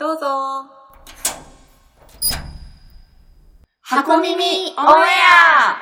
[0.00, 0.26] どうぞ。
[3.82, 5.76] 箱耳オンエア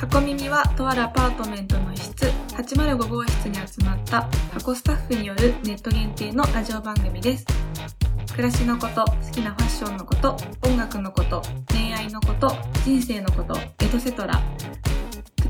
[0.00, 2.26] 箱耳はとあるアパートメントの一室
[2.56, 7.46] 805号室に集まった箱スタッフによるネット限定のラジオ番組です。
[8.32, 10.36] 暮らしのこと、好きなファッションのこと、
[10.66, 11.40] 音楽のこと、
[11.70, 12.50] 恋愛のこと、
[12.84, 14.42] 人生のこと、エトセトラ。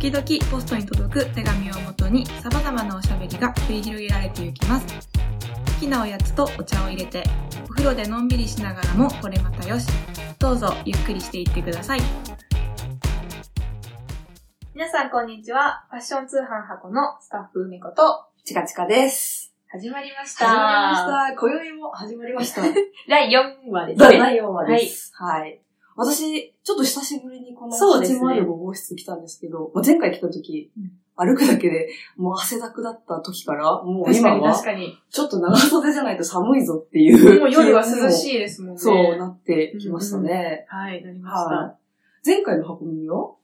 [0.03, 5.09] 時々ポストに届く手紙をもとに様々なおしゃべりが繰り広げられていきます。
[5.75, 7.23] 好きなおやつとお茶を入れて、
[7.67, 9.87] お風呂でのんびりしながらもこれまたよし。
[10.41, 12.01] どうぞゆっくりしていってください。
[14.75, 15.85] 皆さんこんにちは。
[15.91, 19.55] ファッション通販箱のスタッフ梅子とチカチカです。
[19.71, 21.41] 始まりまし始まりました。
[21.41, 22.63] 今宵も始まりました。
[23.09, 24.19] 第4話ですね。
[24.19, 25.13] 第4話です。
[25.15, 25.61] はい。
[25.97, 34.99] 私、ちょっと久しぶりにこのそうですね805号室来たんですけど、まあ前回来た時、うん歩くだけでもう汗だくだった時から、もう確かに今は確かに。
[35.11, 37.39] ちょっと長袖じゃないと寒いぞっていう。
[37.39, 38.13] もう夜は涼い。
[38.13, 38.79] しいですもんね。
[38.79, 40.65] そうなってきましたね。
[40.71, 41.55] はい、なりました。
[41.55, 41.77] はい。
[42.25, 43.37] 前回の箱耳を、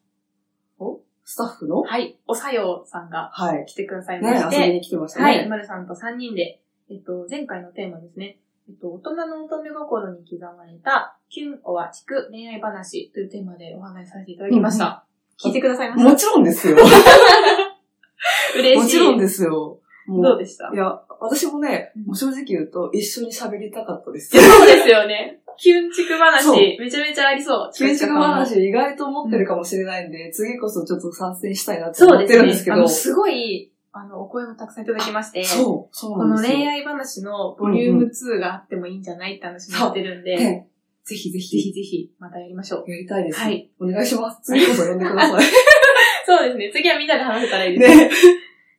[0.79, 1.83] おスタッフの？
[1.83, 3.67] はい、おさよさんがはい。
[3.67, 5.25] 来てくださいまね、して、遊びに来てましたね。
[5.25, 8.39] はい、まるさんと3人で、えっと、前回のテーマですね。
[8.67, 15.05] えっと、大人の乙女心に刻まれた、キュン、オワ、チク、恋愛話というテーマでお話しさせていただきました。
[15.43, 16.11] 聞いてくださいました？
[16.11, 16.77] もちろんですよ。
[18.57, 18.77] 嬉しい。
[18.77, 19.79] もちろんですよ。
[20.09, 20.71] どうでした？
[20.73, 25.41] いや、私もねうん、もう正直言うと、一緒に喋りたかったですそうですよね。
[25.59, 27.71] キュンチクそう話、めちゃめちゃありそう。
[27.77, 32.35] 建築近々話意外と持ってるかもしれないんで、次こそちょっと参戦したいなってそう思っですね。
[32.39, 32.77] てるんですけど。
[32.77, 36.37] あの、すごい、あの、お声もたくさんいただきまして、そう、そうこの。
[36.41, 40.69] 恋愛話のボリューム2があってもいいんじゃないって話もしてるんで、ね
[41.09, 42.91] ぜひぜぜひひ、ぜひ、またやりましょう。
[42.91, 43.41] やりたいです。
[43.41, 43.71] はい。
[43.81, 44.41] お願いします。
[44.43, 45.43] 次こそ呼んでください。
[46.27, 46.71] そうですね。
[46.73, 47.97] 次はみんなで話せたらいいです。
[47.97, 48.11] ね。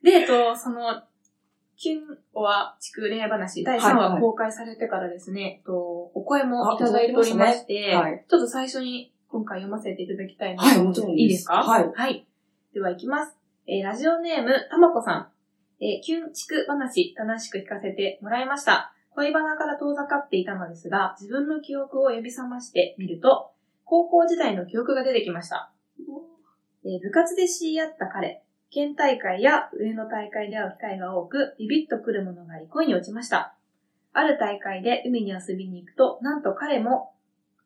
[0.02, 1.02] で、えっと、その、
[1.76, 5.72] キュンは地区恋愛話第3はいはい話公開されてからですね、えっと、
[6.14, 8.24] お声もいただいておりまして、はい。
[8.28, 11.54] ちょっと最初に今回読ませていただきたいなはいと思うんですもちろんですいいですか？
[11.54, 12.26] はいはい。
[12.74, 13.34] では行きます。
[13.66, 15.28] えーラジオネーム、たまこさん。
[15.82, 18.92] えーキュン地区話、楽しく聞かせてもらいました。
[19.20, 23.50] 恋バナから遠ざかっていたのですが、自分の記憶を呼び覚ましてみると、
[23.84, 25.70] 高校時代の記憶が出てきました。
[26.86, 33.54] えー部活で知り合った彼、県大会や上の大会で会う機会が多く、ビビッとくるものがあり恋に落ちました。
[34.14, 37.12] ある大会で海に遊びに行くと、なんと彼も、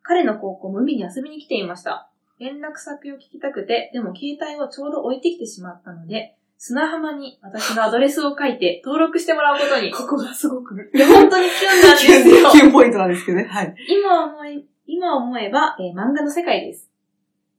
[0.03, 2.11] 彼の高校も海に遊びに来ていました。
[2.41, 9.93] 連絡先を聞きたくて、でも携帯をちょうど置いてきてしまったので、砂浜に私のアドレスを書いて登録してもらうことに。
[9.93, 12.51] ここがすごく、いや本当にキュンなんですよ。
[12.51, 13.45] キュンポイントなんですけどね。
[13.45, 13.75] はい。
[13.89, 16.91] 今思い、今思えば、えー漫画の世界です。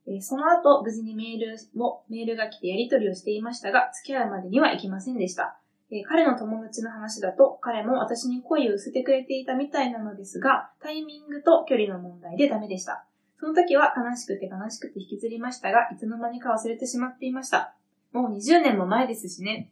[0.07, 5.59] えーその後、無事にメールも、メールが来てやり取りをしていましたが、付き合うまでにはいきませんでした。
[5.91, 13.05] えー彼の友達の話だと、彼も私に恋を寄せてくれていたみたいなのですが、タイミングと距離の問題でダメでした。
[13.39, 17.75] その時は悲しくて悲しくて引きずりましたが、いつの間にか忘れてしまっていました。
[18.15, 19.69] もう20年も前ですしね。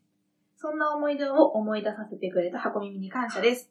[0.57, 3.69] そんな思い出を思い出させてくれた箱耳に感謝です。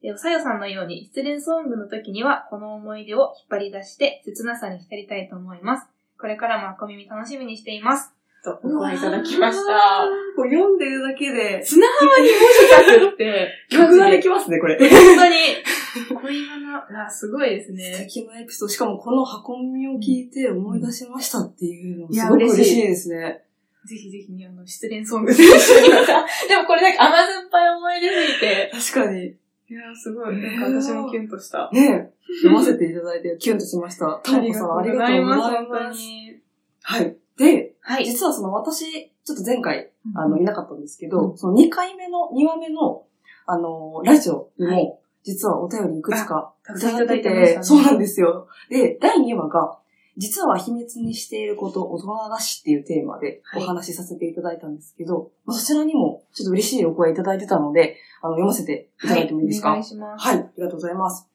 [0.00, 5.88] で、おさよさんのように失恋ソングの時にはこの思い出を引っ張り出して切なさに浸りたいと思います。
[6.20, 8.12] これからも箱耳楽しみにしています。
[8.44, 10.04] と、お声いただきました。
[10.36, 14.78] こう読んでるだけで、砂浜に文字書くって、曲ができきますね、これ。
[14.78, 15.34] 本当に、
[16.22, 16.58] 恋バ
[16.90, 18.04] ナ、あ、すごいです素ね。
[18.04, 18.72] 敵なエピソード。
[18.72, 23.44] しかもこの箱耳を聞いて思い出しましたっていうのすごく嬉しいですね。
[23.84, 26.24] ぜひぜひね、あの、失恋ソングで一緒にまた。
[26.48, 28.70] でもこれなんか甘酸っぱい思い出すぎて。
[28.72, 29.26] 確かに。
[29.26, 30.36] いやーすごい。
[30.36, 31.68] なんか私もキュンとした。
[31.72, 34.20] ねえ、読ませていただいてキュンとしました。
[34.22, 35.98] たまこさんありがとうござい本当ます。
[35.98, 36.40] に。
[36.82, 37.16] はい。
[37.36, 38.04] で、はい。
[38.06, 38.84] 実はその私、
[39.24, 43.04] ちょっと前回、あの、うんいなかったんですけど、うんその2回目の、2話目の、
[43.46, 47.62] あの、ラジオにも、はい実はお便りいくつかいただいてて。
[47.62, 48.48] そうなんですよ。
[48.68, 49.78] で、第2話が、
[50.16, 60.26] 実は秘密にしていること、大人だしっていうテーマでおはい話しさせていただいたんですけど、まあそちらにもちょっと嬉しいお声いただいてたので、あの、読ませていただいてもいいですか、お願いします。
[60.26, 61.26] はい、ありがとうございます。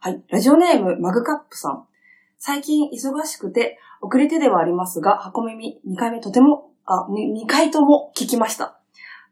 [0.00, 1.84] はい、ラジオネーム、マグカップさん。
[2.38, 8.78] 最近忙しくて、遅れてではありますが、箱耳2回目とても、あ、2回とも聞きました。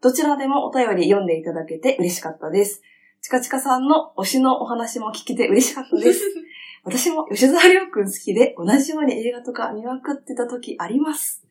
[0.01, 2.83] どちらでもお便り読んでいただけて嬉しかったです。
[3.21, 6.23] チカチカさんの推しのお話も聞けて嬉しかったです。
[6.85, 11.45] 私も吉沢亮くん好きで、同じように映画とか見まくってた時あります。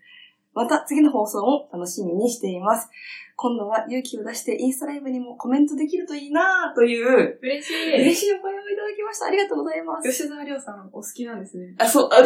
[0.53, 2.89] また次の放送も楽しみにしています。
[3.35, 8.15] 今度は勇気を出してインスタライブにもコメントできるといいなという、嬉し嬉い。
[8.15, 9.27] しいお声をいただきました。
[9.27, 10.09] ありがとうございます。
[10.09, 11.75] 吉沢亮さん、お好きなんですね。
[11.77, 12.23] あ、そう、あ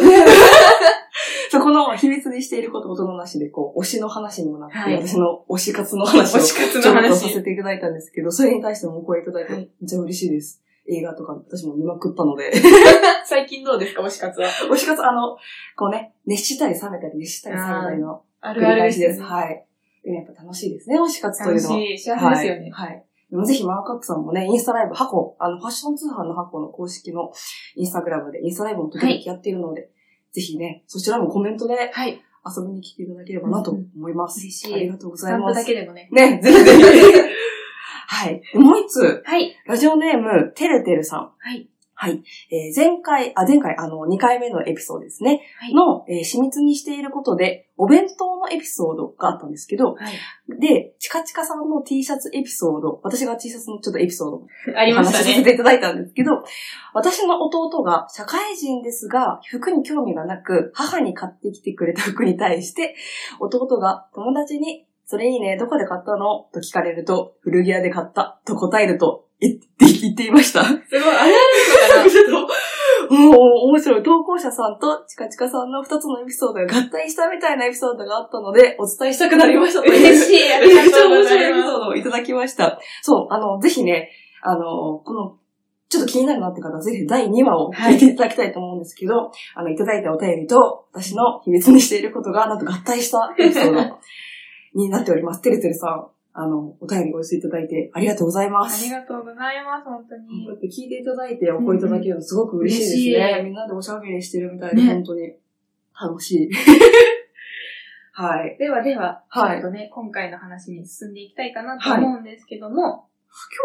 [1.50, 10.62] そこの秘密にしていること音のなしで、こう、推しの話にもなって、はい私の推し活の話を推し活のちょっと話させていただいたんですけど、それに対してもお声いただいて、はいめっちゃ嬉しいです。
[10.88, 12.52] 映画とか私も見まくったので。
[13.24, 14.48] 最近どうですか、推し活は？
[14.70, 15.36] 推し活、あの、
[15.76, 19.08] こうね、熱したり冷めたり、熱したり冷めたりの繰りあるある返しです。
[19.10, 19.26] ですね。
[19.26, 19.66] はい。
[20.04, 21.76] でもやっぱ楽しいですね、推し活というのは。
[21.76, 21.98] 楽しい。
[21.98, 22.70] 幸せですよね。
[22.72, 22.88] はい。
[22.88, 23.04] はい。
[23.30, 27.32] でもぜひマークアップさんもね、インスタライブ、箱、あの、ファッション通販の箱の公式の
[27.76, 29.88] インスタグラムでインスタライブも時々やっているので、
[30.32, 32.20] ぜひね、そちらもコメントではい。
[32.44, 34.40] 遊びに来ていただければなと思います。
[34.40, 35.60] 嬉しいありがとうございます。
[35.60, 36.08] だけでもね。
[36.10, 37.31] ね、ぜひぜひ。
[38.12, 38.42] はい。
[38.54, 39.56] もう一つ、はい。
[39.66, 41.32] ラジオネーム、てるてるさん。
[41.38, 41.66] はい。
[41.94, 42.22] はい。
[42.50, 45.40] えー前回、あ、前回、あの、2回目のエピソードですね。
[45.58, 45.72] はい。
[45.74, 50.12] の、えー秘密にしていることで、お弁当のエピソードがあったんですけど、はい。
[50.60, 55.24] で、チカチカさんの T シャツエピソード、私が T シャツのちょっとエピソードを ありおましたね。
[55.24, 56.42] させていただいたんですけど、
[56.92, 62.94] 私の弟が社会人ですが、服に興味がなく、母に買ってきてくれた服に対して、
[63.40, 66.48] 弟が友達に、それいいね、どこで買ったの？
[66.54, 69.68] と聞かれると、古着屋で買ったと答えると言って
[70.00, 70.64] 言っていました。
[70.64, 72.48] すごい、あれあるのかちょっ
[73.10, 74.02] と、も う面白い。
[74.02, 79.80] 投稿者さんとチカチカさんの二つのエピソードが合体したみたいなエピソードがあったので、お伝えしたくなりました。
[79.80, 80.38] 嬉しい。
[80.66, 81.60] めっちゃとうご面白いエピ。
[81.60, 82.80] ソードをいただきました。
[83.02, 84.08] そう、あの、ぜひね、
[84.40, 85.36] あの、この、
[85.90, 93.80] ちょっと気になるなって方は、ぜひ第2話を聞いていただきたいと思うんですけど、あの、いただいたお便りと、私の秘密にしていることが、なんと合体したエピソード
[94.74, 95.42] になっております。
[95.42, 98.84] てるてるさん、あの、お便りお寄せいただいてありがとうございまあす。
[98.84, 100.50] りがとうございます、本当にこう。
[100.52, 103.24] やって聞いていただいてお声いただけるのすごく嬉しいですね。
[103.24, 105.32] 嬉しいみんなでおしゃべりしてるみたいで、ね本当に
[106.00, 106.50] 楽しい。
[108.14, 108.56] はい。
[108.58, 113.06] ではでは、はいちょっとね、今回の話に進んでいきたいかなと思うんですけども、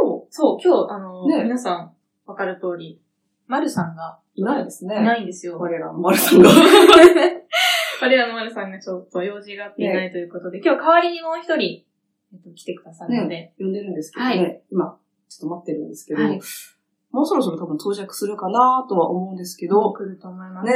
[0.02, 1.92] 今そう、今日、あの、ね皆さん、
[2.26, 3.02] わかる通り、
[3.48, 4.96] まるさんが日いないですね。
[4.96, 5.58] いないんですよ。
[5.60, 6.50] 我ら、丸さんが。
[8.02, 11.84] 我らのまるさんがちょっと用事があっていないということで、今日代わりにもう一人、
[12.34, 14.98] えっと、来てくださるので、呼んでるんですけどね、はい今、
[15.30, 16.40] ちょっと待ってるんですけど、はい
[17.10, 20.68] もうそろそろ多分到着するかなとは思うんですけど、来ると思います。
[20.68, 20.74] ね。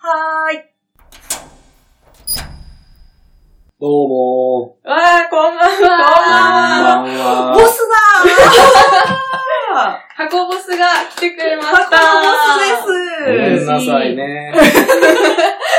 [0.00, 0.78] はーい。
[3.80, 7.04] どうもわー、こんばんはー。
[7.04, 7.54] こんばんは。
[7.54, 7.78] ボス
[9.74, 10.84] だ 箱ボスが
[11.14, 14.16] 来てくれまーした箱ボスですめんなさい。
[14.16, 14.52] ね。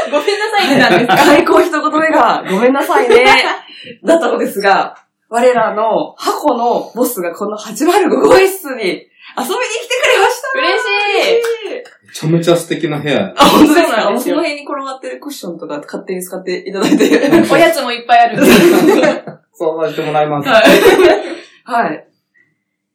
[0.10, 1.18] ごめんなさいってなんですか？
[1.18, 3.26] 開口一言目が、ごめんなさいね、
[4.04, 4.96] だったのですが、
[5.28, 10.88] 我らの箱のボスがこの805号室に遊びに来てくれました嬉し
[11.28, 13.34] いいめちゃめちゃ素敵な部屋や。
[13.38, 13.92] あ、本当ですか？
[13.92, 17.32] そうなんですよその辺に転がってるクッションとか勝手に使っていただいて。
[17.52, 18.46] おやつもいっぱいある。
[19.54, 20.48] そうさせてもらいます。
[20.50, 20.64] はい。
[21.66, 22.06] はい。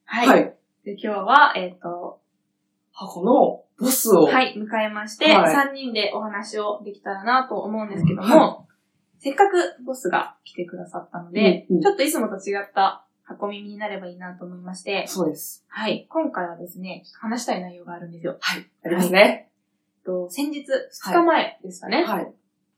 [0.07, 0.54] はい。
[0.85, 0.97] はい。
[0.97, 2.21] で今日は、えっ、と、
[2.93, 4.27] 箱のボスを。
[4.27, 8.69] はい、迎えまして、はい3人でお話をできたらなと思うんですけども、
[9.19, 15.65] せっかくボスが来てくださったので、うんうんちょっといつもと違った箱耳になればいいなと思いまして、そうです。
[15.69, 18.37] はい、今回はですね、話したい内容があるんですよ。
[18.41, 18.71] はい。
[18.85, 19.51] ありますね。
[19.99, 20.67] えっと先日、
[21.07, 22.33] 2日前ですかね、はい。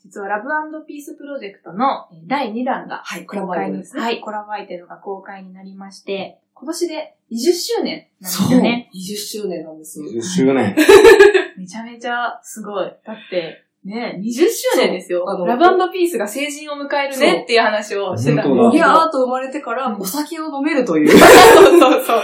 [0.07, 3.27] 実はラブピースプロジェクトのえー第2弾がはい。
[3.27, 4.03] コラボ公開に、アイテムですね。
[4.03, 8.57] はい、コラボアイテムが公開になりまして、今年で20周年なんですそう。
[8.57, 8.91] よね。
[8.95, 10.01] 20周年なんです。
[10.01, 10.77] 10周年。
[11.59, 12.97] めちゃめちゃすごい。
[13.05, 18.89] だって、ね、20周年ですよラブピースが成人を迎えるねっていう話をしてたんです本当だギャけど。
[18.89, 21.09] ーと生まれてからお酒を飲めるという。
[21.11, 21.21] そう
[21.81, 22.19] そうそう。
[22.19, 22.23] っ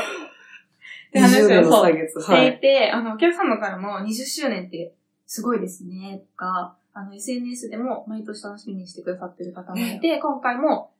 [1.12, 1.62] て話20年を。
[1.64, 2.58] してはいい。
[2.58, 4.94] て、あの、お客様からも20周年って
[5.26, 10.90] すごいですね、とか、あの、SNS でも毎年楽しみにしてくださってる方もいて、今回も、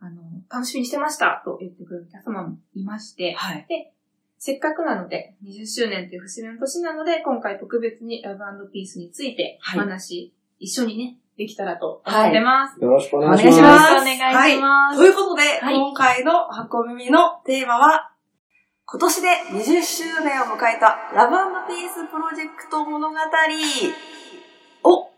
[0.00, 3.92] あの、楽しみにしてましたと言ってくれるお客様もいまして、はい。
[4.38, 12.80] せっかくなので、20周年という節目の年なので、今回特別にラブピースについてお話、一緒にね、できたらと思ってます。
[12.80, 13.50] よろしくおお願いしま。
[13.50, 13.60] ますす。
[13.60, 18.12] よろしくお願いしますということで、はい今回の箱耳のテーマは、
[18.86, 21.34] 今年で20周年を迎えたラブ
[21.66, 24.15] ピースプロジェクト物語を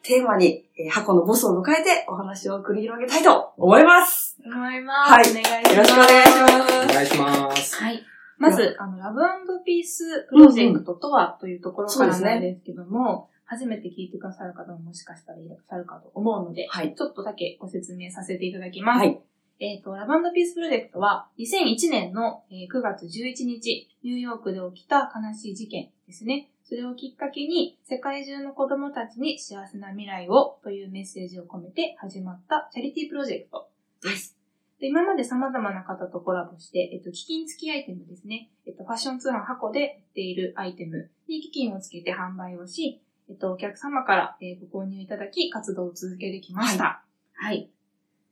[0.02, 4.36] テーマに、えー箱のボスを迎えてお話を繰り広げたいと思います。
[4.44, 5.12] 思います。
[5.12, 5.74] はいお願いします。
[5.74, 7.76] よろしくお願いしますお願いします。
[7.82, 8.02] はい。
[8.38, 16.94] まず、あの、ラブピースプロジェクトとはというところからそうですねなんですけども、初めて聞いてくださる方ももしかしたらいらっしゃるかと思うので、はい。
[16.94, 18.98] ちょっとだけご説明させていただきます。
[18.98, 19.20] はい。
[19.60, 26.50] えっ、と、ラバンドピースプロジェクトは、2001年のえー9月11日、ニューヨークで起きた悲しい事件ですね。
[26.62, 33.68] それをきっかけに、世界中の子供たちに幸せな未来をというメッセージを込めて始まったチャリティープロジェクト
[34.02, 34.36] です。
[34.78, 38.50] で今まで様々な方とコラボして、えっと、基金付きアイテムですね。
[38.64, 47.02] えっと、ファッション通販箱で売っているアイテムに基金をつけて販売をし、えっと、お客様から、えーご購入いただき、活動を続けてきました。
[47.32, 47.70] はい。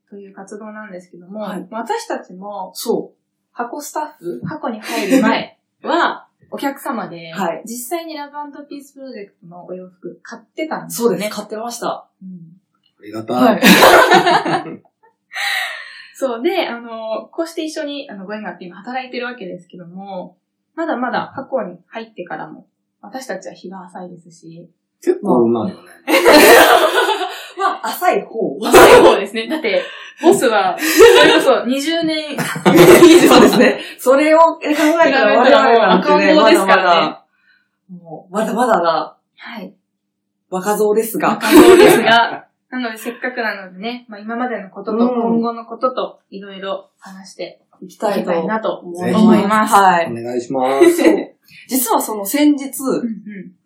[0.09, 3.13] という活動なんですけども、はい私たちもそ
[3.53, 10.89] 箱スタッフ、箱に入る前は、 お客様で、はい実際にラブピースプロジェクトのお洋服買ってたんう。
[10.89, 11.17] ですよね。
[11.17, 11.37] そうです。
[11.37, 12.09] 買ってました。
[12.23, 12.61] うん
[12.99, 13.37] ありがたい。
[13.37, 14.83] はい。
[16.15, 20.39] そうで、あの、こうして一緒にあのご縁があって今働いてるわけですけども、
[20.75, 22.67] まだまだ箱に入ってからも、
[23.03, 24.71] 私たちは日が浅いですし、
[25.03, 25.91] 結構うまいよね。
[27.59, 28.59] まあ、浅い方。
[28.63, 29.47] 浅い方ですね。
[29.47, 29.83] だって、
[30.23, 33.81] ボスは、それこそ20年以上 そうですね。
[33.99, 34.75] それを考え
[35.13, 37.25] たら我々なんてね、赤ん坊まだまですからねだ、
[38.03, 39.75] もう、まだまだなはい。
[40.51, 41.31] 若造ですが。
[41.31, 49.75] 若者ですが、なのでせっかくなのでね、まあ、今までのこととうん今後のことといろいろ話して行きたいといきたいなと思います。
[49.75, 50.11] はい。
[50.11, 50.87] お願いします。
[51.69, 53.07] 実はその先日、うん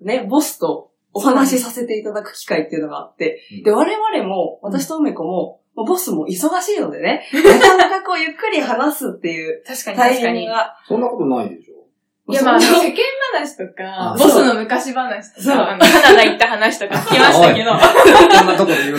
[0.01, 10.39] うんね、ボスとお話しさせていただく機会っていうのがあって、うんで、我々も、私と梅子も、まあボスも忙しいのでね、 なかなかこうゆっくり話すっていう確かにタイ確かに。
[10.41, 12.33] ミングが、そんなことないでしょ。
[12.33, 12.99] いや、まあ、世間
[13.33, 18.99] 話とかあ、ボスの昔話とそうか、あのカナダ行った話とか聞きましたけど、 こんなとこで言うの？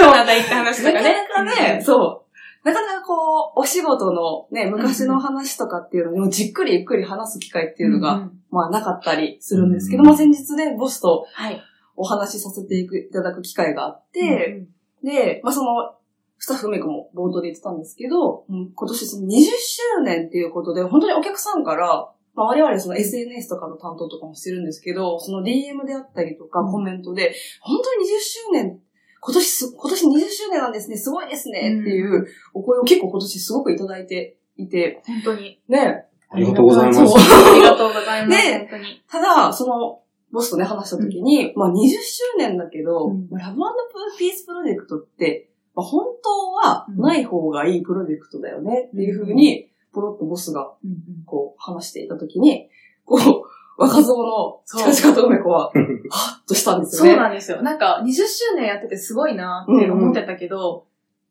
[0.00, 1.14] カナダ行った話とかなね。
[1.32, 2.28] かなかね、そう。
[2.68, 11.60] なかなかこう、お仕事のね、昔の話とかっていうのをじっくりゆっくり話す機会っていうのが、まあなかったりするんですけど、うんまあ先日ね、ボスとはい。
[11.98, 14.66] お話しさせていただく機会があっで、て、
[15.02, 15.94] で、まあその、
[16.38, 28.78] スタッフメイクも冒頭で言ってたんですけど、うん今年その20周年っていうことで、本当にお客さんから、まあ我々その SNS とかの担当とかもしてるんですけど、その DM であったりとかうんコメントで、本当に20周年、
[29.20, 35.60] 今年す、今年20周年なんですね、すごいですね、っていうお声を結構今年すごくいただいていて、本当に。
[35.68, 37.00] ね、ありがとうございます。
[37.00, 38.50] ありがとうございます。
[38.50, 39.02] ね本当に。
[39.10, 43.28] ただ、その、ボスとね、話した時に、まあ20周年だけど、うん。
[43.30, 43.62] ラブ
[44.18, 50.96] ピースプロジェクトって、まあ、本当はない方がいいプロジェクトだよねっていうふうに、ポロッとボスがうんうん。
[51.24, 52.68] こう話していた時に、
[53.04, 54.92] こう、若造のそう。
[54.92, 55.68] 近々と梅子は、
[56.10, 57.16] はっとしたんですよそうね。
[57.16, 57.62] なんですよ。
[57.62, 60.86] なんか、20周年やっててすごいなって思ってたけど、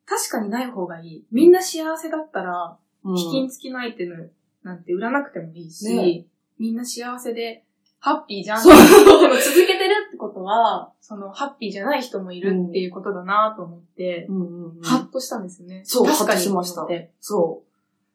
[0.05, 1.25] 確かにない方がいい。
[1.29, 3.15] みんな幸せだったら、うん。
[3.15, 4.31] 基金付きのアイテム
[4.63, 6.25] なんて売らなくてもいいし、ね。
[6.57, 7.65] みんな幸せで、
[7.99, 8.61] ハッピーじゃん。
[8.61, 8.73] そう。
[9.21, 14.81] でも続けてるってことは、その、ハッピーじゃない人もいるっていうことだなと思って、うんうんうん。
[14.81, 15.81] ハッとしたんですよね。
[15.85, 16.29] そう確かに。
[16.29, 16.87] ハッとしました。
[17.19, 17.67] そう。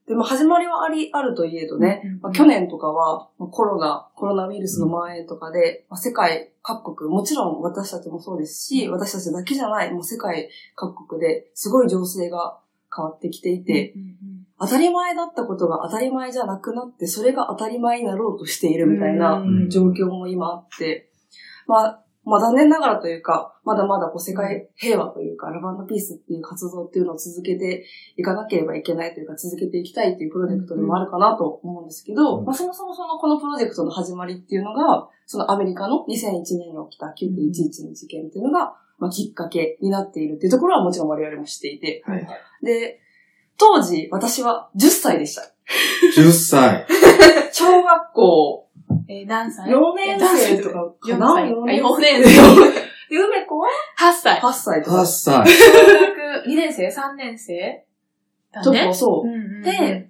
[0.09, 2.21] でも始まりはあり、あるといえどね、うんうんうん。
[2.23, 12.59] まあ、去年とかはまあコロナ、コロナウイルスの蔓延とかで、まあ、世界各国、もちろん私たちもそうですし、私たちだけじゃない、もう世界各国ですごい情勢が
[12.95, 14.32] 変わってきていて、うんうん
[14.63, 19.69] 当たり前だったことが当たり前じゃなくなって、それが当たり前になろうとしているみたいなうん。
[19.69, 21.11] 状況も今あって、
[21.67, 27.85] まあ、まあ残念ながらというか、まだまだこう世界平和というか、ラブピースっていう活動っていうのを続けて
[28.17, 32.45] いかなければいけないというか、続けていきたいというプロジェクトでもあるかなと思うんですけど、うん。
[32.45, 42.65] まあそもそもそのこのプロジェクトの始まりっていうのが、そのアメリカの2001年に起きた9.11の事件っていうのが、まあきっかけになっているっていうところはもちろん我々も知っていて、はいはい。
[42.65, 43.01] で、
[43.63, 45.43] 当時私は10歳でした。
[46.17, 46.85] 10歳。
[47.53, 48.69] 小学校
[49.09, 51.33] えー何歳？4年生とかか4な？
[51.35, 51.51] 歳。
[51.53, 52.31] 4 4年年生。
[52.31, 52.73] 生。
[53.11, 53.69] で、 梅子は
[54.01, 54.41] ？8歳。
[54.41, 55.03] 8歳とか。
[55.03, 55.47] 8歳。
[55.47, 55.69] 小
[56.43, 57.85] 学2年生 ?3 年生？
[58.53, 58.95] だねと。
[58.95, 59.29] そう。
[59.29, 60.09] うんうんうんで、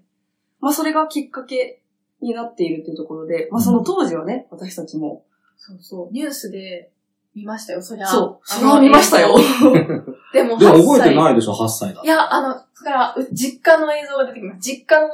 [0.61, 1.82] まあそれがきっかけ
[2.23, 5.25] になっているっていうところで、まあその当時はね、私たちも、
[5.59, 6.09] そうそう。
[6.12, 6.90] ニュースで
[7.35, 8.07] 見ましたよ、そりゃ。
[8.07, 9.35] そう、あのそれは見ましたよ。。
[10.33, 10.87] でも、でも8歳。
[10.87, 12.07] 覚えてないでしょ、8歳だい。
[12.07, 14.61] や、あの、だから、う実家の映像が出てきます。
[14.61, 15.09] 実家の、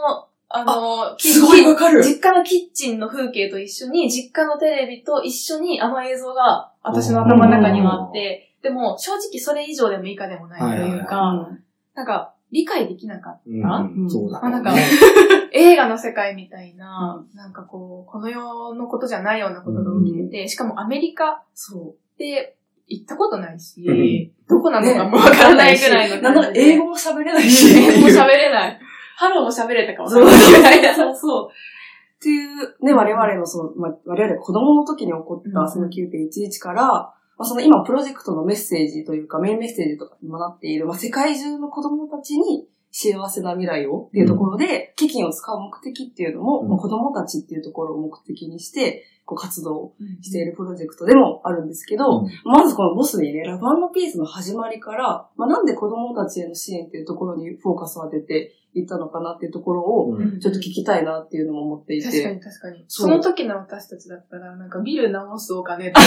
[0.50, 2.02] あの、キッチンすごいわかる。
[2.02, 11.62] 実家のキッチンの風景と一緒に、実家のテレビと一緒にあの映像が私の頭の中にはあって、でも正直それ以上でも以下でもないといううか、ん
[11.94, 13.88] なんか理解できなかった。
[14.08, 14.42] そうだね。
[14.42, 14.72] まあなんか
[15.52, 22.56] 映画の世界みたいな、なんかこう、この世のことじゃないようなことが起きてて、しかもアメリカそで
[22.88, 24.72] 行ったことないしうん、どこう。
[24.72, 26.56] なのかもわからないぐらいのなん。
[26.56, 27.78] 英語も喋れないし。
[27.78, 28.80] 英語も喋れない。
[29.16, 30.94] ハローも喋れたかもしそうれない。
[30.94, 31.48] そうそう。
[31.50, 42.66] っていう、ね、我々のその、まあ、我々子供の時に起こっうんたその9.11から、まあ、その今プロジェクトのメッセージというか、メインメッセージとかにもなっている、まあ、世界中の子供たちに
[43.00, 53.62] 幸せな未来をっていうところで、基金を使う目的っていうのも、う子供たちっていうところを目的にして、こう活動しているプロジェクトでもあるんですけど、まずこのボスにね、ラブ
[53.94, 62.34] ピースの始まりから、まあ、なんで子供たちへの支援っていうところにフォーカスを当てていったのかなっていうところを、うんちょっと聞きたいなっていうのも思ってい確かて。
[62.34, 62.84] に確かに。
[62.88, 66.06] その時の私たちだったら、なんかビル直すお金とか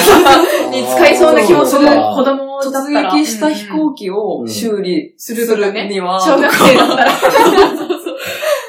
[0.71, 3.11] に使いそうな気もする子供だったら。
[3.11, 5.45] 突撃した飛うんうん行機を修理する
[5.87, 7.11] には、小学生だったら。
[7.11, 7.15] っ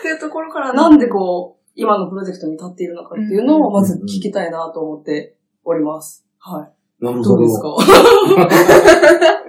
[0.03, 6.27] ていうところからなんでこう、今のプロジェクトに立っているのかっていうのをまず聞きたいなと思っております。
[6.39, 6.69] は
[7.01, 7.05] い。
[7.05, 7.37] なるほど。
[7.37, 7.77] どうですか？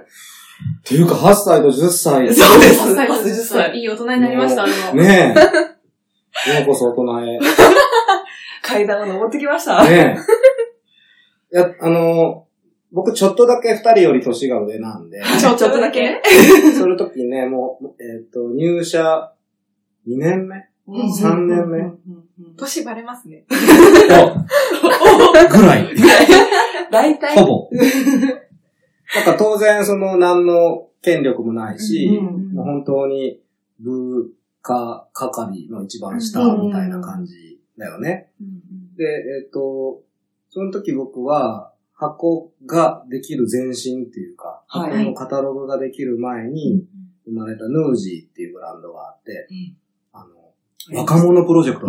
[0.80, 2.34] っていうか、8歳と10歳。
[2.34, 2.82] そうです。
[2.82, 3.78] 8歳と10 10歳。
[3.78, 5.02] いい大人になりました、でも。
[5.02, 6.54] ねえ。
[6.56, 7.38] ようこそ大人へ。
[8.62, 9.82] 階段を登ってきました。
[9.84, 10.16] ね
[11.52, 11.56] え。
[11.56, 12.46] いや、あの、
[12.92, 16.00] 僕ちょっとだけ二人より年が上なんで、 ちょっとだけ？
[16.00, 16.22] ね。
[16.78, 19.32] その時ね、もう、えっ、と、入社
[20.06, 20.56] 2年目？
[20.86, 21.80] うん三年目？
[22.56, 23.44] 年バレますね。
[23.48, 23.56] ぐ
[25.62, 25.88] らい。
[26.90, 27.34] 大体。
[27.36, 27.68] ほぼ。
[29.14, 33.40] なんか当然、その、何の権力もないし、うんもう本当に、
[33.80, 38.30] 部下係の一番下みたいな感じだよね。
[38.96, 40.02] で、えっ、と、
[40.50, 44.90] その時僕は、箱ができる前身っていうか、はい。
[44.90, 46.84] 箱のカタログができる前に
[47.24, 49.48] 生まれたヌージーっていうブランドがあって、
[50.12, 50.26] あ
[50.92, 51.86] の、若者プロジェクト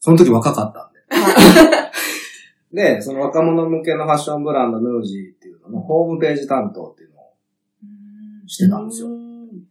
[0.00, 1.76] その時若かったんで。
[2.72, 7.32] で、その若者向けのファッションブランドヌージーっていうののホームページ担当っていうのを
[8.46, 9.08] してたんですよ。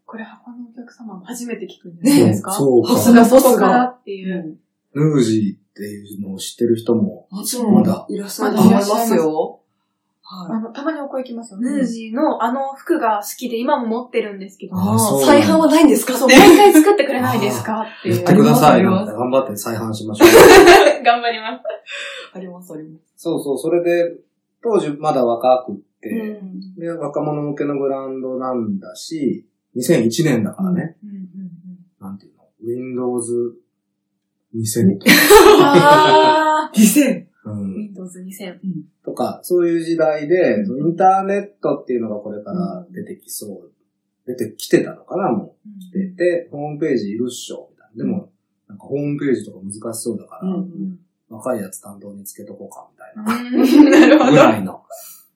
[0.05, 2.51] これ箱のお客様も初めて聞くんじゃないですか？
[2.51, 2.97] そうか。
[2.97, 3.67] さすが外か。
[3.67, 4.57] らっていう。
[4.95, 9.58] ヌージーっていうのを知ってる人も、もちろん、まだいらっしゃいますよ。
[10.31, 11.59] はあの、たまにお声来ますよ。
[11.59, 14.75] ヌージーのあの服が好きで今も持ってるんですけど、
[15.25, 16.13] 再販はないんですか？
[16.17, 17.81] そう、もう一回作ってくれないですか？
[17.81, 18.15] っていう。
[18.15, 18.83] 言ってください。
[18.83, 20.29] 頑張って再販しましょう。
[21.03, 21.63] 頑張ります。
[22.33, 23.05] あります、あります。
[23.17, 24.17] そうそう、それで、
[24.61, 29.45] 当時まだ若くって、うんで、若者向けのブランドなんだし、
[29.75, 30.95] 2001年だからね、
[31.99, 33.55] なんていうの、Windows
[34.55, 35.11] 2000とか、
[36.69, 37.28] あ2000。
[37.45, 38.59] ー、うん、Windows 2000。
[39.03, 43.71] とか、そういう時代で、インターネットっていうのがこれから出てきそう、
[44.25, 45.79] 出てきてたのかな、もう。
[45.79, 48.03] 来てて、ホームページいるっしょ、みたいな。
[48.03, 48.31] でも、
[48.67, 50.99] なんかホームページとか難しそうだから、うん
[51.29, 53.55] 若いやつ担当につけとこうか、みたいな。
[53.55, 54.31] うん なるほど。
[54.31, 54.81] ぐらいの。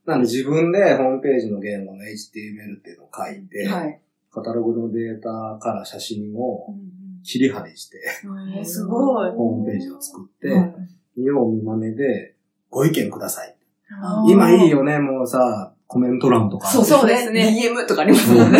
[0.08, 4.02] なんで自分でホームページの言語の HTML っていうのを書いて、はい。
[4.32, 6.76] カタログのデータから写真を
[7.22, 8.00] 切り貼りして、
[8.58, 9.32] えーすごい。
[9.32, 10.76] ホームページを作って、はい
[11.18, 12.36] 見よう見まねで、
[12.70, 13.56] ご意見ください。
[14.28, 16.68] 今いいよね、もうさ、コメント欄とか。
[16.68, 17.56] そうですね。
[17.64, 18.60] DM とかありますもんね。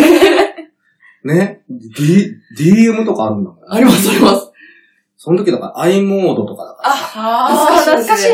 [1.24, 1.64] ね。
[1.68, 3.58] D、DM とかあるんだもん。
[3.68, 4.52] あります、あります。
[5.16, 6.90] その時だから i モードとかだから。
[6.90, 8.30] あー、懐かしい。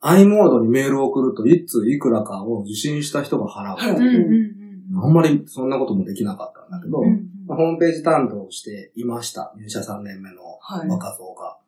[0.00, 3.76] i モードにメールを送ると、いついくらかを受信した人が払う。
[3.76, 4.56] はいうんうんうん
[4.94, 9.52] あんまりそんなこともできなかったんだけど、うんうんまあホームページ担当をしていました。
[9.56, 10.88] 入社3年目のはい。
[10.88, 11.58] 若造が。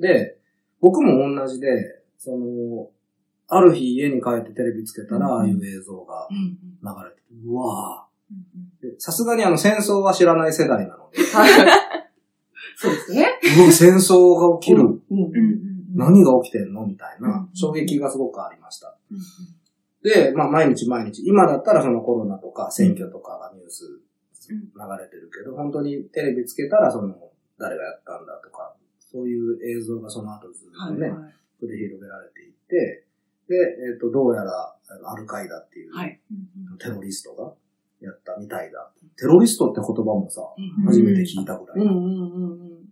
[0.00, 0.37] で、
[0.80, 2.90] 僕も同じで、その、
[3.48, 6.48] ある日家に帰ってテレビつけたら、うんああいう映像がうん流
[7.04, 8.82] れてて、うわぁ。
[8.82, 11.50] でさすがにあの戦争は知らない世代なので、はい。
[12.76, 13.26] そうですね。
[13.72, 14.82] 戦争が起きる。
[14.82, 16.86] うんうんうん何が起きてんの？
[16.86, 18.96] みたいなうん衝撃がすごくありました。
[19.10, 19.18] うん
[20.00, 23.82] で、まあ毎日毎日、今だったらそのコロナとか選挙とかがニュース
[24.48, 24.52] 流
[24.96, 27.16] れてるけど、本当にテレビつけたらその
[27.58, 28.76] 誰がやったんだとか、
[29.18, 31.34] そういう映像がその後ずっとね、はい。
[31.60, 33.04] 繰り広げられていって、
[33.48, 33.56] で、
[33.90, 36.20] えっ、と、どうやらアルカイダっていうはい
[36.78, 37.52] テロリストが
[38.00, 38.92] やったみたいだ。
[39.16, 41.78] テロリストって言葉もさ、うん初めて聞いたぐらい。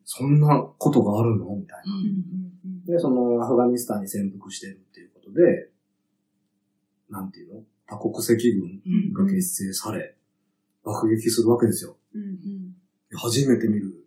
[0.05, 1.55] そんなことがあるの？
[1.55, 1.95] みたいな。
[1.95, 5.71] うんで、そのアフガニスタンに潜伏してるっていうことで、
[7.09, 7.62] なんていうの？
[7.89, 10.17] 多国籍軍が結成され、
[10.85, 11.97] 爆撃するわけですよ。
[13.15, 14.05] 初めて見る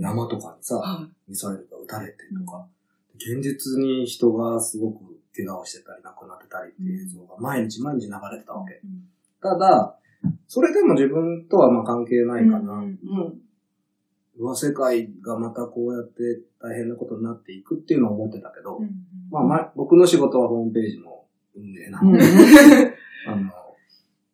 [0.00, 2.14] 山とかにさ、はミサイルが撃たれて
[2.44, 2.66] とか、
[3.16, 8.80] 現実に人がすごく怪我をしてたり亡くなってたりっていう映像が毎日毎日流れてたわけ。
[9.42, 9.96] ただ、
[10.46, 12.74] それでも自分とはまあ関係ないかな。
[12.74, 12.98] うんい。
[13.02, 13.48] うん。
[14.38, 18.90] うわ、世界がまたこうやって大変なことになっていくっていうのは思ってたけど、うん
[19.30, 21.24] まあ、ま、僕の仕事はホームページの
[21.56, 22.18] 運営なんで、
[23.26, 23.50] あの、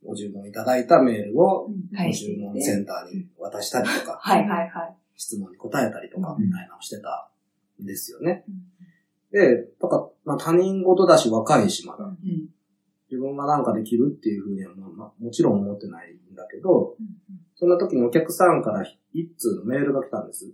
[0.04, 4.96] ご注文いただいたメールを、はいご注文センターに渡したりとか、はいはいはい。
[5.16, 7.30] 質問に答えたりとか、みたいなのをしてた
[7.82, 8.44] んですよね。
[9.32, 12.04] で、だから、まあ他人事だし若いしまだ。
[12.04, 12.48] うん。
[13.10, 16.96] 自分がなんかできるっていうふうにはも,、まあ、もちろん思ってないんだけど、
[17.54, 20.52] そんな時にお客さんから一通のメールが来たんです。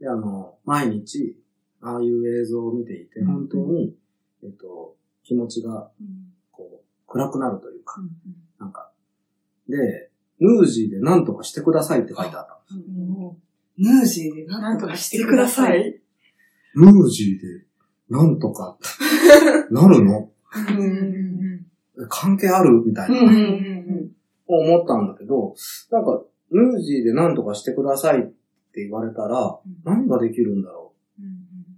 [0.00, 1.36] で、あの、毎日、
[1.80, 3.94] ああいう映像を見ていて、本当に、
[4.44, 5.90] えっと、気持ちが、
[6.52, 8.00] こう、暗くなるというか、
[8.58, 8.92] なんか、
[9.68, 12.88] で、ヌージーで何とかしてくださいって書いてあったんです。
[13.78, 16.00] ヌージーでなんとかしてください。
[16.74, 17.66] ヌージーで
[18.10, 18.78] 何とか。
[19.70, 20.30] なるの？
[22.08, 23.20] 関係あるみたいな、
[24.46, 25.08] 思ったん。
[25.08, 25.54] だけど、
[25.90, 26.04] なん。
[26.04, 28.22] か、ヌージーで何とかしてくださいっ
[28.72, 30.62] て言われたら、何ができるん。
[30.62, 31.22] だろう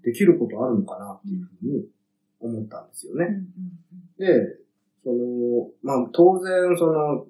[0.05, 1.85] できることあるのかなっていうふうに
[2.39, 2.89] 思ったん。
[2.89, 3.27] ですよね。
[4.19, 4.59] で、
[5.03, 7.27] その、まあ、当然、その、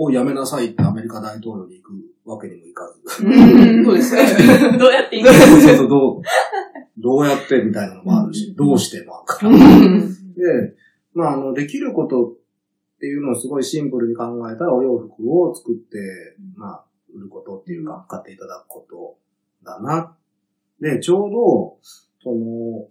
[0.00, 1.92] をやめなさいってアメリカ大統領に行く
[2.24, 3.24] わけにもいかず。
[3.84, 4.22] そうですね。
[4.78, 5.32] どうやっていいか。
[5.32, 6.22] そうそうどう、
[6.96, 9.52] どうやってみたいなのもあるし、どうしてもあるから。
[9.52, 10.76] で、
[11.14, 12.34] まあ、あの、できることっ
[13.00, 15.98] ていうのをすごいシンプルに考えたら、お洋服を作って、
[16.54, 19.18] まあ、売ることっていうか、買っていただくこと
[19.64, 20.16] だな。
[20.80, 21.78] で、ちょうど、
[22.22, 22.86] その、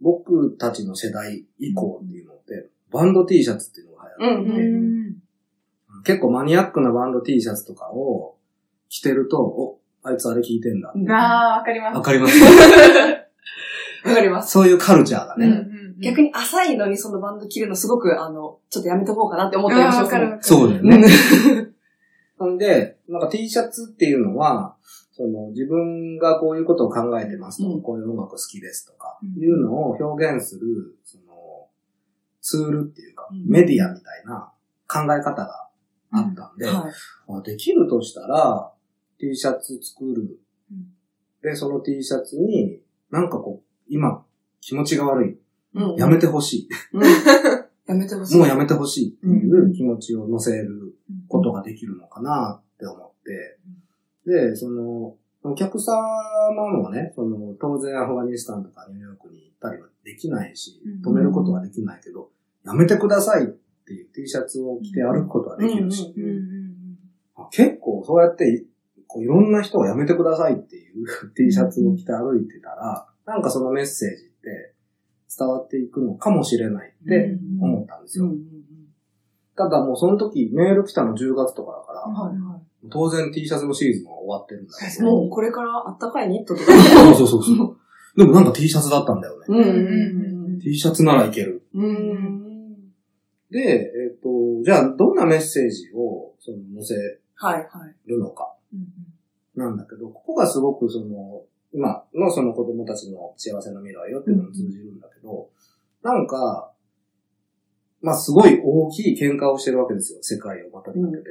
[0.00, 5.23] 僕たちの世代以降っていうのって、バンド T シャツっていうのが流行っていて、
[6.04, 8.36] 結構マニアックなバンド T シャツとかを
[8.88, 10.92] 着てると、お、あいつあれ聞いてんだ。
[11.14, 11.96] ああ、わかります。
[11.96, 12.38] わかります
[14.06, 14.52] わかります。
[14.52, 15.66] そういうカルチャーがね。
[16.00, 20.38] 逆に浅いのにそのバンド着るのすごく、あの、ちょっとやめとこうかなって思ったりもしますね。
[20.40, 21.06] そうだよね。
[22.36, 24.76] ほんで、なんか T シャツっていうのは、
[25.12, 31.68] その自分がこういうことを考えてますとか、うんこういう音楽好きですとか、うんいうのを表現する、その、
[32.40, 34.52] ツールっていうか、うんメディアみたいな
[34.88, 35.63] 考え方が
[36.16, 36.92] あったんで、はい。
[37.28, 38.72] あできるとしたら、
[39.18, 40.38] T シャツ作る。
[40.70, 40.94] うん
[41.42, 44.24] で、その T シャツに、なんかこう、今、
[44.62, 45.38] 気持ちが悪い。
[45.74, 47.02] うんやめてほしうん
[47.86, 48.26] やめてほい。
[48.26, 48.38] しい。
[48.38, 50.94] もうやめてほしいっていう気持ちを乗せる
[51.28, 53.58] ことができるのかなって思って、
[54.24, 56.00] で、その、お客様
[56.80, 62.30] もね、その、当然アフガニスタンとかニューヨークに行ったりはできないしうん、止めることはできないけど、
[62.64, 63.48] やめてくださいっ
[63.86, 66.74] ていう T シャツを着て歩くことはできるし、うんうん
[67.36, 68.64] あ結構そうやって、
[69.08, 74.74] こういろんな人がやめてくださいっていう T シャツを着て歩いてたら、なんかそのメッセージって
[75.36, 78.30] 伝わっていくのかもしれないって思ったんですよ。
[79.56, 84.98] ただもうその時メール来たの10月とかだから、はいは当然 T シャツのシーズンは終わってるんだけい。
[84.98, 85.04] ど。
[85.04, 86.66] もうこれからあったかいニットとか。
[87.16, 87.76] そうそうそうそう。
[88.16, 89.46] でもなんか T シャツだったんだよね。
[89.48, 91.62] うんうん T シャツならいける。
[91.74, 92.43] うん。
[93.54, 93.62] うん。
[93.62, 94.28] で、えっ、と、
[94.64, 97.20] じゃあどんなメッセージをその載せ。
[98.06, 98.54] るのか
[99.56, 105.48] なんだけど、ここがすごくその、今のその子供たちの幸せな未来よっていうのに通じるんだけど、
[106.02, 106.72] なんか、
[108.00, 111.24] まあすごい大きい喧嘩をしてるわけですよ、世界をまたにかけて。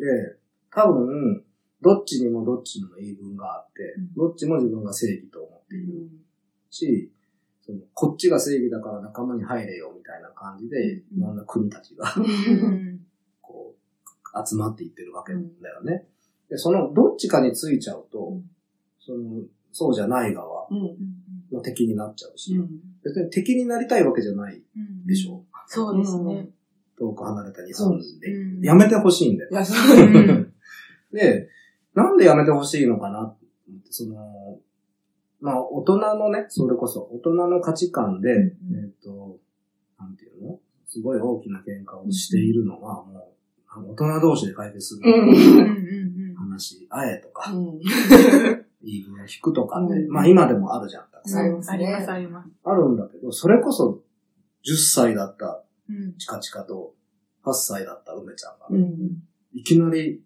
[0.00, 0.36] で、
[0.70, 1.44] 多分、
[1.80, 6.08] どっちにもどっちにも言い分があって、うんどっちも自分が正義と思っている
[6.70, 7.10] し、
[7.64, 12.06] そのこっちが正義だから仲間に入れよみたいな感じで、いろんな国たちが
[13.40, 13.74] こ
[14.34, 15.38] う集まっていってるわけだ
[15.72, 16.06] よね。
[16.48, 18.44] で、そのどっちかについちゃうと、うん
[19.04, 19.42] その
[19.74, 20.96] そうじゃない側うん。
[21.50, 22.68] の敵になっちゃうし、うん。
[23.02, 24.62] 別に敵になりたいわけじゃない
[25.06, 25.44] でしょ？
[25.66, 26.50] そうですね。
[26.98, 28.32] 遠く離れた日本で。
[28.32, 29.50] うんやめてほしいんだよ
[31.12, 31.48] で、
[31.94, 33.46] なんでやめてほしいのかなって、
[33.90, 34.60] その、
[35.42, 39.38] まあ、大人のね、それこそ、大人の価値観で、うんえっ、と、
[39.98, 40.58] なんていうの？
[40.86, 47.78] すごい大きな喧嘩をしているのは、もう、あの大人同士で解決するうん話、あえとか、うん。
[48.84, 51.04] 言い分を引くとかって、うんまあ今でもあるじゃん。
[51.10, 52.50] たくさんありますねあります、あります。
[52.62, 54.00] あるんだけど、それこそ、
[54.64, 56.94] 10歳だったうんチカチカと、
[57.44, 59.22] 8歳だった梅ちゃんが、うん。
[59.52, 60.22] いきなり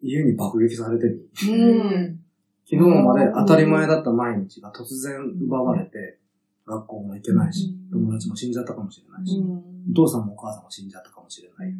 [0.00, 1.06] 家に爆撃されて
[1.46, 2.21] み、うん。
[2.68, 6.18] 昨日まで当たり前だった毎日が突然奪われて、
[6.66, 8.00] 学校も行けないし、うん。
[8.06, 9.90] 友達も死んじゃったかもしれないし、うん。
[9.90, 11.70] お父さんもお母さんも死んじゃったかもしれない。
[11.70, 11.74] っ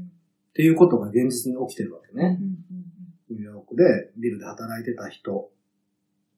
[0.54, 2.38] ていうことが現実に起きてるわけね。
[3.30, 5.50] ニューヨークでビルで働いてた人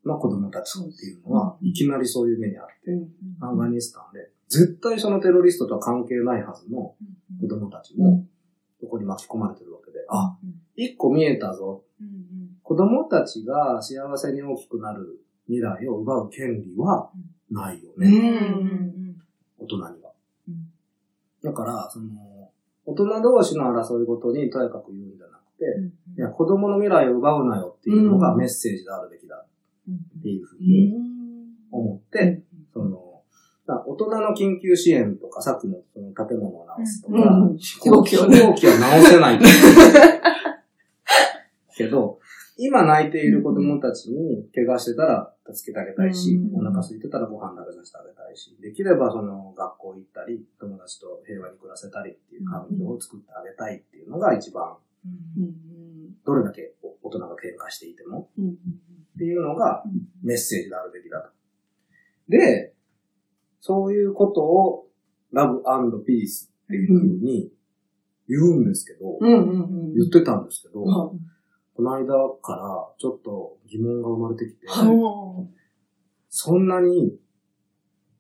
[0.05, 2.93] の子供たちっていうのは、いきなりそういう目にあって、
[3.41, 6.95] アフガニスタンで、絶対そのテロリストとは関係ないはずの
[7.41, 8.25] 子供たちも、
[8.81, 10.37] そこに巻き込まれてるわけで、あ、
[10.77, 11.83] 一個見えたぞ。
[12.65, 17.11] 子供たちが幸せに大きくなる未来を奪う権利は
[17.51, 18.09] ないよね。
[19.59, 20.13] 大人には。
[21.43, 22.07] だから、その、
[22.87, 25.65] 大人同士の争いごとにとやかく言うんじゃなくて、
[26.17, 30.95] いや、子供の未来を奪うなよっていうのがメッセージであるべきだっていうふうに
[31.71, 33.21] 思って、その、
[33.67, 37.17] まあ大人の緊急支援とか、さっきのその建物を直すとか、
[37.59, 38.27] 飛行機を
[38.79, 39.39] 直せない
[41.77, 42.19] けど、
[42.57, 54.77] 今泣いている子供たちに怪我してたら助けてあげたいし、うんお腹空いてたらご飯食べさせてあげたいし、できればその学校行ったり、友達と平和に暮らせたりっていう環境を作ってあげたいっていうのが一番、
[56.25, 59.83] どれだけ大人が喧嘩していてもっていうのが
[60.23, 61.31] メッセージであるべきだと。
[62.29, 62.73] で、
[63.61, 64.87] そういうことを
[65.33, 67.51] ラブピースっていうふうに
[68.29, 69.95] 言うんですけど、うんうんうん。
[69.95, 71.34] 言ってたんですけど、はい
[71.75, 72.05] この間
[72.41, 74.89] からちょっと疑問が生まれてきて、はい
[76.37, 77.17] そんなに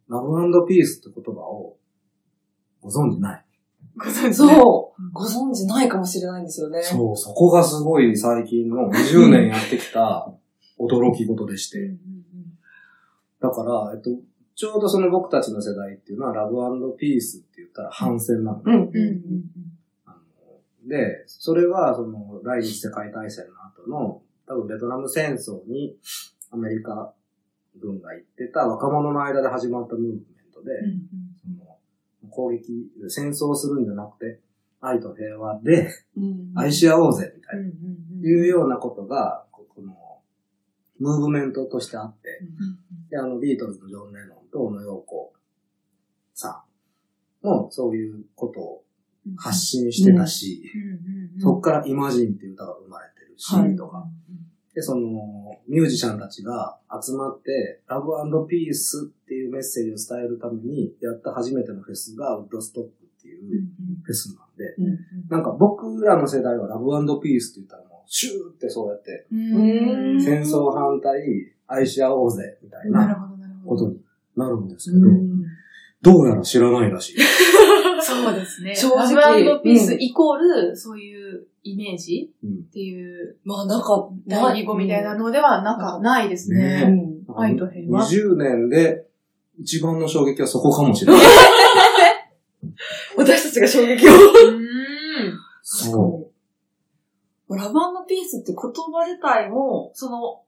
[0.08, 1.76] ラブピースって言葉を
[2.80, 3.44] ご存知ない？
[3.96, 5.10] ご存知ねそう。
[5.12, 6.80] ご存知ないかもしれないんですよね。
[6.82, 10.32] そう、そこがすごい最近の20年やってきた
[10.78, 11.96] 驚き事でして。
[13.40, 14.10] だから、えっと、
[14.54, 18.62] ちょうどその僕たちの世代っていうのはラブピースって言ったら反戦なの。
[18.64, 18.74] うん。
[18.74, 19.73] うんうん
[20.86, 25.96] で、それはその第二次世界大戦の後の多分ベトナム戦争に
[26.50, 27.14] アメリカ
[27.80, 30.70] 軍が行ってた若者の間で始まったムーブメントで、
[31.42, 34.40] その攻撃、戦争をするんじゃなくて、
[34.80, 37.70] 愛と平和でうん愛し合おうぜみたいな、うん
[38.26, 39.94] いうようなことが、ここの、
[40.98, 42.40] ムーブメントとしてあって、
[43.10, 45.34] で、あの、ビートルズのジョン・レノンと小野洋子
[46.32, 46.64] さ
[47.42, 48.83] んもそういうことを
[49.36, 50.62] 発信してたし、
[51.38, 54.06] そっからイマジンっていう歌が生まれてるし、はいとか。
[54.74, 63.62] で、その、ミュージシャンたちが集まって、ラブピースっていうメッセージを伝えるために、やった初めてのフェスがウッドストックっていう
[64.02, 64.74] フェスなんで、
[65.28, 66.86] なんか僕らの世代はラブ
[67.20, 70.20] ピースって言ったらもう、シューってそうやって、うん。
[70.20, 71.22] 戦争反対、
[71.68, 73.30] 愛し合おうぜ、みたいな。
[73.64, 73.96] ことに
[74.36, 75.44] なるんですけど、うん。
[76.02, 77.16] どうやら知らないらしい。
[78.04, 78.74] そうですね。
[78.74, 79.14] 正直
[79.44, 86.84] ラブピースイコール、そういうイメージうんっていう、まあ、なんか、第二語みたいなのではなんかないですね。
[86.88, 89.06] うん愛と平和20年で
[89.58, 91.22] 一番の衝撃はそこかもしれない。
[93.16, 94.12] 私たちが衝撃を。
[94.12, 95.38] うん。
[95.62, 96.30] そ
[97.48, 97.56] う。
[97.56, 97.74] ラブ
[98.06, 100.42] ピースって言葉自体も、その、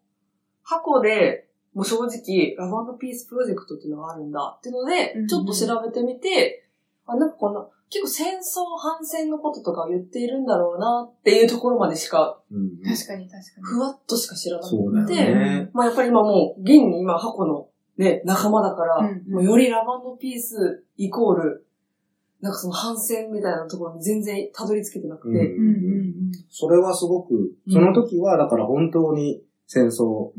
[0.63, 6.66] 箱で、もう正直、ラブピースプロジェクトっていうのがあるんだっていうのでちょっと調べてみて、
[7.07, 8.41] あ、なんかこんな、結構戦争
[8.79, 12.83] 反戦のこととかを言っているんだろうなっていうところまでしか、うん。
[12.83, 14.69] 確かに確かふわっとしか知らな
[15.07, 15.71] くて、ね。
[15.73, 19.07] まあやっぱり今もう、現に今箱のね、仲間だから、うん。
[19.07, 21.67] うんもうよりラブピースイコール、
[22.41, 25.73] なんかその反戦みたいなところに全然たどり着けてなくて、うん。
[25.73, 25.89] に。
[25.89, 26.33] うんうん。
[26.51, 30.33] それはすごく、その時はだから本当に戦争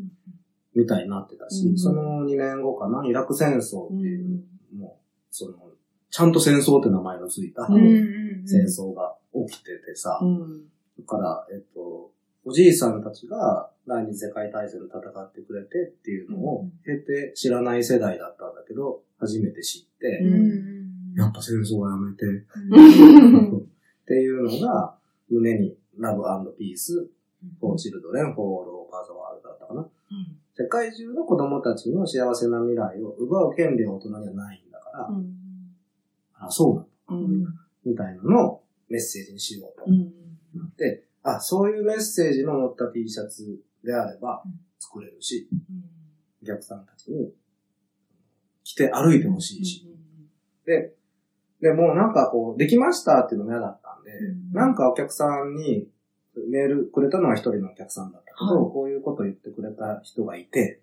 [0.75, 4.01] みたいになってたし、うんその2年後かな、イラク戦争ってうん。
[4.01, 4.15] い
[4.73, 5.53] う、もう、その、
[6.09, 7.67] ちゃんと戦争って名前のついた。
[7.67, 9.15] 戦争が
[9.47, 10.63] 起きててさ、うん。
[10.99, 12.11] だから、えっと、
[12.45, 20.23] おじいさんたちが第二次世界大戦で戦ってくれてっていうのを経て知らない世代だったんだけど、初めて知って。
[21.17, 22.37] やっぱ戦争はやめて、う
[23.51, 23.57] ん。
[23.57, 23.61] っ
[24.07, 24.95] ていうのが、
[25.29, 27.09] 胸に love peace、for
[27.59, 29.89] children、for all over the world だったかな。
[30.55, 35.09] 世界中の子供たちの幸せな未来を奪う権利は大人にはないんだから、
[36.39, 36.89] あ、そうなんだ。
[37.09, 37.91] うん。
[37.91, 39.85] みたいなのをメッセージにしようと。
[39.87, 40.13] うん。
[40.55, 44.43] なって、あ、そういうメッセージの載った T シャツであれば
[44.79, 45.49] 作れるし、
[46.43, 47.33] お客さんたちに
[48.63, 49.87] 着て歩いてほしいし。
[50.65, 50.93] で、
[51.61, 54.53] でもうなんかこう、できましたっていうのも嫌だったんで、うん。
[54.53, 55.87] なんかお客さんに
[56.49, 58.73] メールくれたのは一人のお客さんだったけど、はい。
[58.73, 60.81] こういうこと言ってくれた人がいて、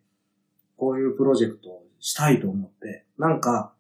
[0.77, 3.74] こういうプロジェクトをしたいと思って、なんか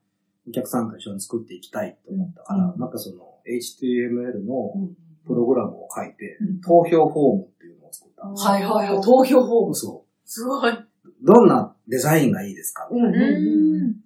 [0.48, 9.02] お客さんと一緒に作っていきたいと思ったから、うんまたその HTML のうんプログラムを書いて、うん投票フォームっていうのを作ったんですよはいはいはい。
[9.02, 9.74] 投票フォーム。
[9.74, 10.70] そすごい。
[10.70, 10.88] う。
[11.22, 13.96] どんなデザインがいいですか、うんうん。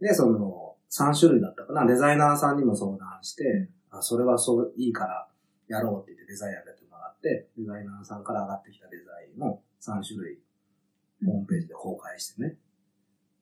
[0.00, 1.86] で、その、3種類だったかな。
[1.86, 5.28] デザイナーさんにも相談して、あ、それはそう、いいから
[5.68, 10.38] やろうって言ってデザイン上げてもらって、デザイナーさんから上がってきたデザインを3種類、
[11.24, 12.56] ホームページで公開してね。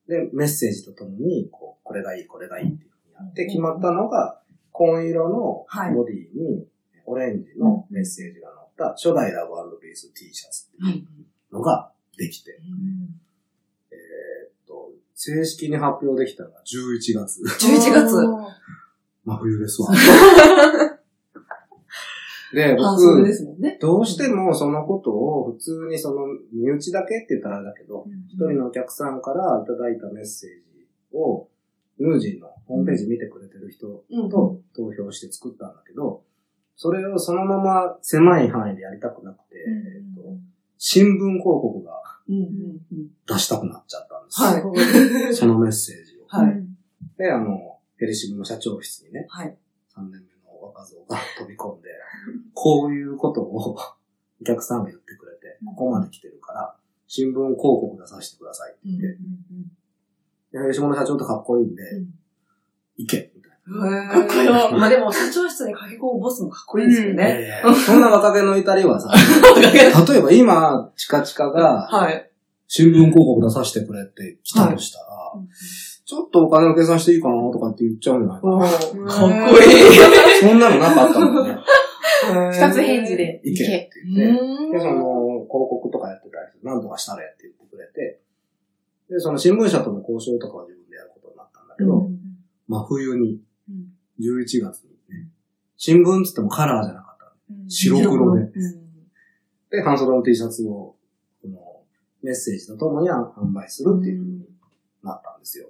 [0.07, 4.39] で、メッセージとともに、こう、これがいい、これがいいっていうふうにやって決まったのが、
[4.71, 6.67] 紺色のはいボディに、
[7.05, 11.01] オレンジのメッセージが載った初代ラブピース T シャツってい
[11.51, 12.57] うのができて、
[13.91, 17.41] えーっと、正式に発表できたのが11月。
[17.41, 18.15] 11月。
[19.25, 19.89] 真冬ですわ。
[22.53, 23.77] で、僕ね。
[23.81, 30.87] どうしてもそのことを普通にその身内だけって言ったらあれだけど、一人のお客さんからいただいたメッセージ
[31.17, 31.47] を、
[31.99, 36.23] ヌージーのホームページ見てくれてる人うんと投票して作ったんだけど、
[36.75, 39.55] それをそのまま狭い範囲でやりたくなくて、
[39.95, 40.37] えっと
[40.77, 42.43] 新聞広告がうんうん
[42.91, 43.07] うん。
[43.27, 44.71] 出したくなっちゃったんですよ。
[44.71, 45.35] はい。
[45.35, 46.25] そのメッセージを。
[46.27, 46.65] はい。
[47.17, 49.57] で、あの、ペリシブの社長室にね、はい。
[49.95, 50.32] 3年目
[50.73, 51.89] の若造が飛び込んで、
[52.53, 53.75] こういうことを
[54.41, 56.75] お客さんが言ってくれて、ここまで来てるから、
[57.07, 59.07] 新聞広告出させてくださいって言って、
[60.53, 62.09] で、ペリシブの社長ってかっこいいんで、うん
[62.95, 63.51] 行けみたい
[64.07, 64.49] かっこいい。
[64.79, 67.23] まあでも、社長室に駆け込むボスもかっこいいですよな。
[67.23, 67.41] ね。
[67.41, 69.09] いやいやそんな若気の至りはさ、
[69.59, 72.29] 例えば今、チカチカが、はい。
[72.75, 75.05] 新聞広告出させてくれって来たとしたら、
[76.05, 78.65] ちょっとお金の計算していいかなとかって言っちゃうんじゃないかおな。
[78.65, 78.69] ー
[79.05, 80.41] かっこいい。
[80.41, 81.55] そんなのなかったもんね。
[82.49, 83.39] 二つ返事で。
[83.43, 84.73] 行けってう言って。
[84.73, 88.19] で、その、広告とかやってたりする、なんとかしたれって言ってくれて、
[89.07, 92.09] で、その新聞社との交渉とかは自分でやることになったんだけど、
[92.67, 93.39] 真冬に、
[94.19, 95.29] 11月にね、
[95.77, 97.35] 新聞っつってもカラーじゃなかった。
[97.67, 98.51] 白黒で。
[99.69, 100.92] で、半袖の T シャツを、
[102.23, 104.45] メッセージとともに販売するっていう風に
[105.03, 105.69] なったんですよ。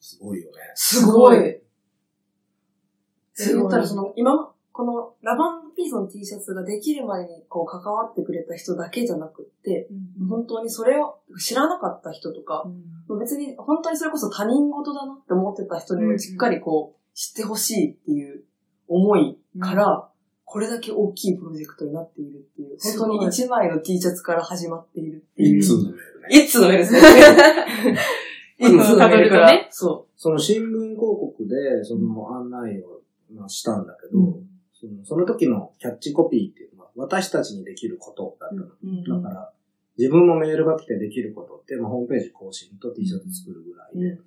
[0.00, 0.56] すごいよね。
[0.74, 1.36] すごい。
[1.36, 1.62] え、
[3.36, 9.88] 言ったらその、今、このラバンピースの T シャツができる前にこう関わってくれた人だけじゃなくって、
[10.28, 12.64] 本当にそれを知らなかった人とか、
[13.20, 18.42] 別に本当にそれこそ他人事だなって思ってた人にもしっかりこう知ってほしいっていう
[18.88, 20.08] 思いから、
[20.54, 25.58] これだけ大きいプロジェクトになっているっていう、本当に一枚の T シャツから始まっているっていう。
[25.58, 26.28] 一通のメールね。
[26.30, 27.00] 一通のメールですね。
[28.60, 29.50] 一通のメールから。
[29.50, 33.00] ねそその新聞広告で、その案内を
[33.34, 34.44] まあしたんだけど、う。
[34.72, 38.66] そのその時のキャッチコピーっていうのは、私たちにできることだったの。
[38.84, 39.52] うんだから、
[39.98, 44.20] 自分もメールが来てできることって、まあ、ホームページ更新と T シャツ作るぐらいで、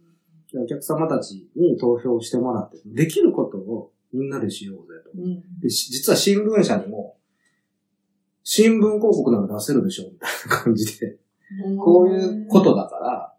[0.52, 4.97] でお客様たちに投票してもらって、できることをみんなでしようぜ
[5.62, 7.18] でし実は新聞社にも、
[8.44, 11.18] 新聞広告なら出せるでしょみたいな感じで、
[11.84, 13.34] こういうことだから、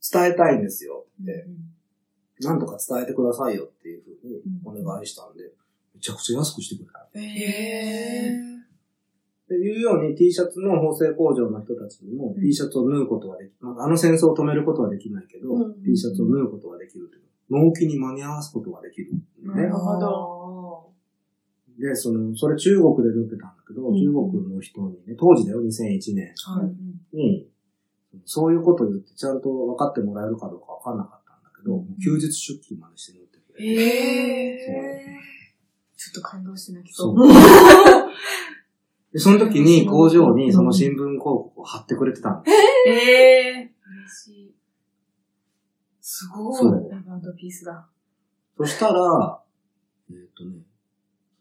[0.00, 1.46] 伝えたいんですよって、
[2.40, 5.44] なんとか伝えてくださいよっていうふうにお願いしたんで、
[5.94, 7.06] めちゃくちゃ安くしてくれた。
[7.18, 8.54] へ
[9.44, 15.82] っていうように T シャツの縫製工場の人たちにも T シャツを縫うことはでき、まああの戦争を止めることはできないけど、うん。
[15.84, 17.08] T シャツを縫うことはできる。
[17.08, 17.24] という。
[17.50, 20.43] 納期に間に合わすことができる、ねなるほど。
[21.78, 26.62] で、その、それ中国で縫ってたんだけど、うん中国の人にね、当時だよ、2001年は
[27.12, 27.16] い。
[27.16, 27.48] に、
[28.24, 33.64] そういうことを言ってちゃんと分かってもらえるかどうか分かんなかったんだけど、うん休日出勤までして縫ってくれて。
[33.64, 35.20] へ
[35.96, 37.28] ちょっと感動して泣きそそうう。
[39.12, 42.44] で、その時に工場にその新聞広告を貼ってくれてたんだ。
[42.86, 43.72] ええ
[44.06, 44.54] 嬉しい。
[46.00, 46.56] すごい。
[46.56, 47.88] そうラバンドピースだ。
[48.56, 49.42] そしたら、
[50.10, 50.58] えっ、とね、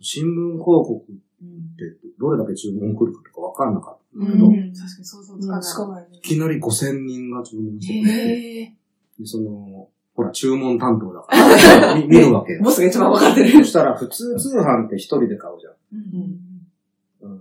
[0.03, 1.47] 新聞広告うん。
[1.73, 5.63] ってどれだけ注文来るかとか分かんなかったんだけど、うんい確かに想像つうんかない。
[5.63, 6.19] しかないね。
[6.21, 8.75] きなり5000人が注文してくれて、
[9.25, 11.27] その、ほら、注文担当だか
[11.81, 12.61] ら、 見見るわけよ。
[12.63, 13.65] ボスが一番わかってそる。
[13.65, 15.73] したら、普通通販って一人で買うじゃん。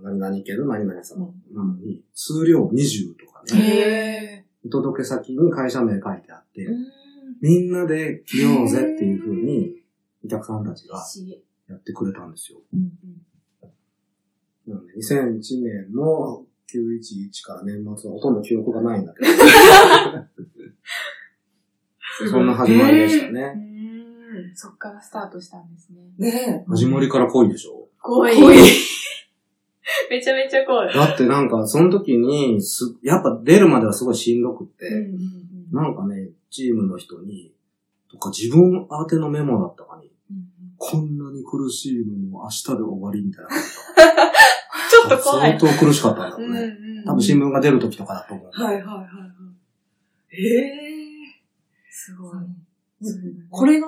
[0.01, 0.65] 何々系の？
[0.67, 1.19] 何々さん。
[1.19, 4.45] うんなのに、数量20とかへね、え。
[4.65, 6.85] お届け先に会社名書いてあって、うん
[7.41, 9.75] みんなで着ようぜっていう風に、
[10.23, 11.03] お客さんたちが。
[11.73, 12.59] やってくれたんですよ。
[12.73, 12.91] うん
[14.65, 19.31] なので、2001年の911から年末はほとんど記憶がないんだけど、
[22.31, 23.53] そんな始まりでしたうね。
[23.53, 24.55] ん。
[24.55, 26.13] そっからスタートしたんですね。
[26.17, 27.89] ね始まりから濃いでしょ？
[28.01, 28.35] 濃い。
[28.35, 28.57] 濃い
[30.09, 30.93] めちゃめちゃ濃い。
[30.93, 37.51] だってなんか、その時にす、やっぱ出るまではすごいしんどくって、うんなんかね、チームの人に、
[38.09, 40.11] とか自分宛てのメモだったかに、
[40.85, 43.49] こんなに苦しいのに明日で終わりみたいな。
[44.91, 45.57] ちょっと怖い。
[45.57, 46.59] 相当苦しかったんだろううんね。
[46.59, 48.49] うん多分新聞が出る時とかだと思う。
[48.51, 49.03] はいはいはいは
[50.29, 50.35] い。
[50.35, 50.71] へえ。
[51.89, 52.35] すごい。
[53.49, 53.87] これが、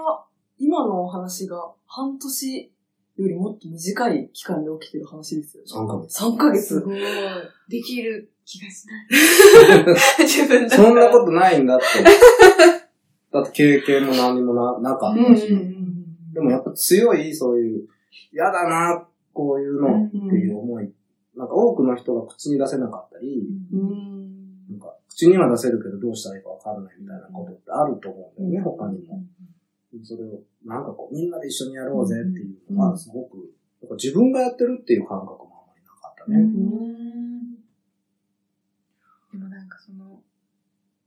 [0.58, 2.72] 今のお話が半年
[3.18, 5.70] よりもっと短い期間で起きてる話ですよね。
[5.70, 6.24] 3ヶ月。
[6.24, 6.66] 3ヶ月。
[6.66, 7.00] すごい。
[7.68, 9.96] できる気がしない。
[10.24, 11.86] 自分だそんなことないんだって。
[13.32, 15.75] だって経験も何もななかったし。
[16.36, 17.88] でもやっぱ強い、そういう、
[18.34, 20.94] 嫌だな、こういうのっていう思い。
[21.36, 24.70] なんか多くの人が口に出せなかったり、うん。
[24.70, 29.24] なんか口には出せるけどどうしたらいいかわかんないみたいなことってあると思うんだよね、他にも。
[30.04, 33.38] それを、なんかこう、みんなで一緒にやろうぜっていうのは、すごく、
[33.82, 36.38] やっぱ自分がやってるっていう感覚もあんまりなかったね。
[39.32, 40.22] でもなんかその、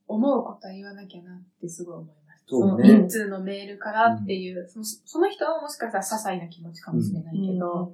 [0.07, 2.18] 思うことは言わなきゃなってすごい思いました。
[2.49, 2.89] そうね。
[2.89, 7.93] その一通のメールからっていう、そのその人はもしかしたら些細な気持ちかもしれないけど、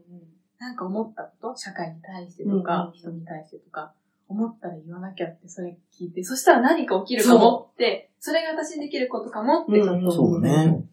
[0.58, 3.92] なんか思ったこと、社会に対してとか、うん人に対してとか、
[4.28, 10.84] 思ったら言わなきゃってそれ聞いて、そしたら何か起きるかもって、それが私にできることかもってちょっとそうね。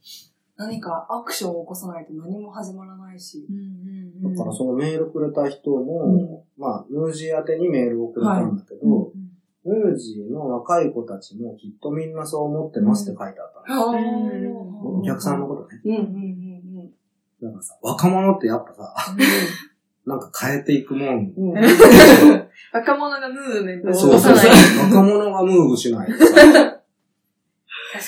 [0.57, 3.47] 何かアクションを起こさないと何も始まらないし。
[3.49, 4.35] うんうんうん。
[4.35, 6.61] だからそのメールくれた人も、うん。
[6.61, 9.10] まあ、ヌージー宛てにメールをくれたんだけど、
[9.65, 13.91] うんうんヌージーの若い子たちもきっとみんなそう思ってますって書いてあったの。
[13.93, 15.81] んお客さんのことね。
[15.85, 16.51] うんうんうん
[17.41, 18.93] だからさ、若者ってやっぱさ、
[20.05, 21.33] なんか変えていくもん。
[21.35, 21.49] うん。
[21.49, 21.61] う ん
[22.73, 24.91] 若者がムーブメントを起そうそうそうこさない。。
[24.91, 26.11] 若者がムーブしない。
[26.11, 26.23] 確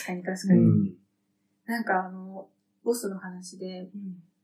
[0.06, 0.60] かに確かに。
[0.60, 0.94] うん。
[1.66, 2.48] なんかあの、
[2.84, 3.90] ボスの話で、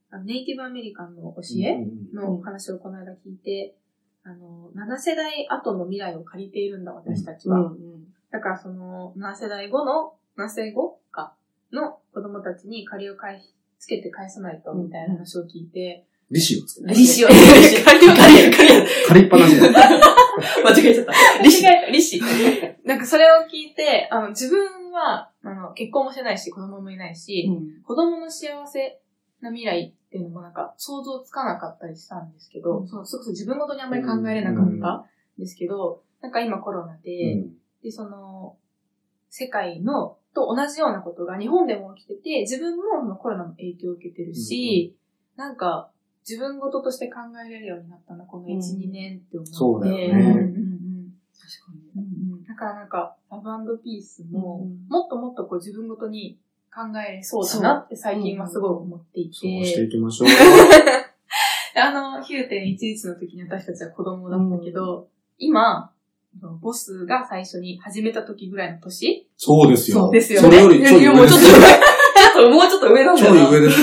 [0.10, 3.76] あのネイティブアメリカンの教えうんのお話をこの間聞いて、
[4.24, 7.59] あの、7世代後の未来を借りているんだ、私たちは。
[7.59, 11.34] うんだからその、7世代後の、7世後か、
[11.72, 16.93] の子供たちに借りを返し、つけて返さないと、みたいな話を聞いて、利子をつけて。
[16.93, 17.39] 利子を、借
[17.99, 19.74] りを借りを借りを借りっぱなしだよ。
[20.63, 21.41] 間違えちゃった。
[21.41, 22.22] 利子利子。
[22.86, 27.49] なんかそれを聞いて、あの、自分は、あの、結婚もしてないし、子供もいないし、
[27.84, 29.01] 子供の幸せ
[29.41, 32.88] な未来っていうのもなんか想像つかなかったりしたんですけど、うん。
[32.88, 35.05] そうそれこそ自分ごとにあんまり考えれなかったん。
[35.38, 37.53] ですけど、なんか今コロナで、うん。
[37.84, 38.57] で、その、
[39.30, 44.95] 世界の、と同じようなことが日本でも起きてて、自分もコロナの影響を受けてるし、
[45.36, 45.91] なんか、
[46.28, 48.60] 自分ごととして考えれるようになったな、この1、うん。
[48.60, 49.53] 2年って思って。
[49.53, 50.01] そうだよね。
[50.03, 51.14] うんうんうん。
[51.34, 52.03] 確かに。
[52.03, 52.43] うんうん。
[52.43, 54.88] だからなんか、ラブピースも、うん。
[54.89, 56.38] もっともっとこう自分ごとに
[56.74, 60.30] 考えれそうだなって最近はすごい思っていそうしてて、いきましょう。
[61.76, 65.07] あの、9.11の時に私たちは子供だったけど、
[65.38, 65.91] 今、
[66.61, 69.28] ボスが最初に始めた時ぐらいの年？
[69.36, 69.97] そうですよ。
[69.97, 71.80] そうですよねそれよりちょいいやもうちょっと上ですよ。
[72.34, 73.49] ちょっともうちょっと上なんだちょよな。
[73.49, 73.82] い上です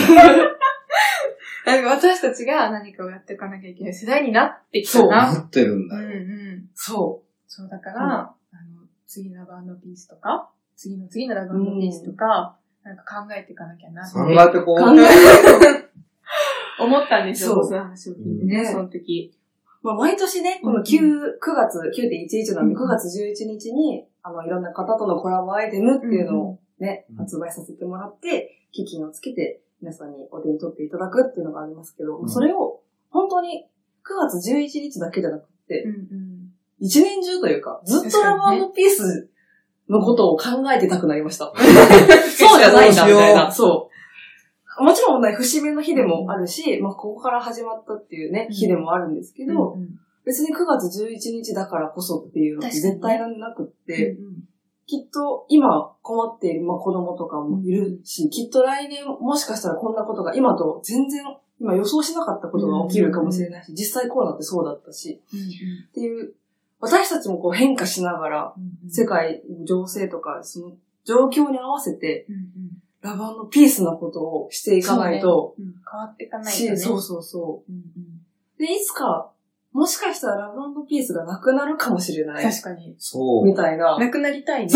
[1.84, 5.32] 私たちが何かをやっていかなきゃいけない世代になってきたな。
[5.32, 6.20] なってるんうんうだよ。
[6.20, 6.68] ん。
[6.74, 12.56] そそう、だから、あの、次のラブピースとか、次の次のラブピースとか、
[12.86, 14.78] なんか考えていかなきゃなって考えてこう。
[14.78, 15.00] 考う。
[15.00, 15.06] え
[16.78, 19.32] 思ったんですよ、そうそういう話を聞いてね、うんその時。
[19.82, 33.68] まあ、毎年ね、この9、9月、9.11なんで、9月11日に、あの、いろんな方とのコラボアイテムっていうのをね、うん発売させてもらって、基金をつけて、皆さんにお手に取っていただくっていうのがありますけど、うんそれを、本当に、
[34.04, 36.52] 9月11日だけじゃなくて、うんうん。
[36.78, 39.30] 一年中というか、ずっとラ確かにねブピース
[39.88, 41.52] のことを考えてたくなりました。
[41.56, 43.50] そうじゃないんだ、みたいな。
[43.50, 43.90] そ
[44.78, 44.84] う。
[44.84, 48.54] もちろんね、節目の日でもあるし、まあ、ここから始まったっていうね、うん。
[48.54, 49.88] 日でもあるんですけど、うんうん。
[50.24, 54.34] 別に9月11日だからこそっていうのって確かに絶対なくって、うんうん。
[54.86, 61.24] きっと今困っている、まあ、子供とかもいるし、きっと来年もしかしたらこんなことが今と全然、
[61.60, 65.20] 今予想しなかったことが起きるかもしれないし、実際コロナってそうだったし、
[65.90, 66.34] っていう、
[66.80, 70.72] 私たちもこう変化しながら、うん世界の情勢とか、その
[71.04, 72.26] 状況に合わせて、
[73.02, 76.76] ラバーのピースなことをしていかないと、うん変わっていかないとし、ね。
[76.76, 78.58] そうそうそうんうんう。
[78.58, 79.30] で、いつか、
[79.72, 82.44] もしかしたらラブピースがなくなるかもしれない。
[82.44, 82.94] 確かに。
[82.98, 83.44] そう。
[83.44, 83.98] みたいな。
[83.98, 84.72] なくなりたいね。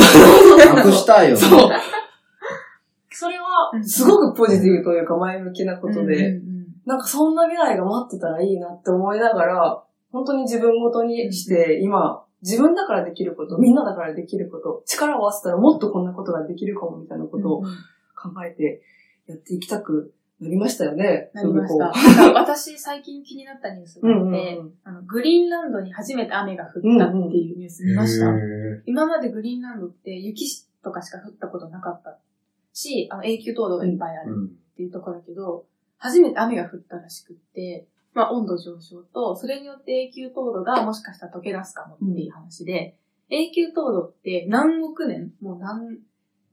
[0.75, 1.41] なくしたいよね。
[1.41, 1.71] そう。
[3.13, 17.73] それはう、んすごくポジティブというか前向きなことで、うんうんなんかそんな未来が待ってたらいいなって思いながら、本当に自分ごとにして、今、自分だからできること、みんなだからできること、力を合わせたらもっとこんなことができるかもみたいなことをうんうん
[18.21, 18.83] 考えて
[19.27, 21.31] やっていきたくなりましたよね。
[21.33, 21.93] なりました。
[22.35, 28.27] 私最近気になったニュースがあって、うんうんうんあの、グリーンランドに初めて雨が降ったっていうニュース見ました。
[28.27, 32.19] へー今までグリーンランドって雪とかしか降ったことなかった
[32.73, 35.67] し、あの永久凍土がいっぱいあるうんっていうところだけど、
[35.99, 42.97] 初めて雨が降ったらしくって、まあ温度上昇と、それによって永久凍土がもしかしたら溶け出すかもっていう話で、
[43.29, 45.99] 永久凍土って何億年、もう何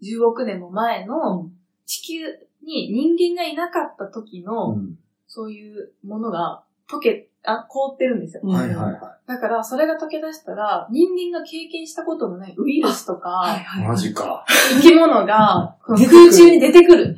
[0.02, 1.50] 十億年も前の
[1.86, 2.26] 地球
[2.64, 5.00] に人間がいなかった時の、うん。
[5.28, 8.42] そういうものが溶け、あ、凍ってるんですよ。
[8.44, 8.50] うん。
[8.54, 13.88] はいはいはだから、それが溶け出したら、人間が経験したことのないウイルスとか、はいはいい。
[13.88, 14.46] マジか。
[14.76, 17.16] 生き物が、空中に出てくる。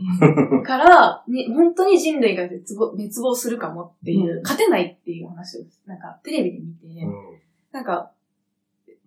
[0.63, 4.43] から、に本当に人類が絶望滅亡するかもっていう、うん。
[4.43, 7.13] 勝てないっていう話を、なんか、テレビで見て、うん。
[7.71, 8.11] なんか、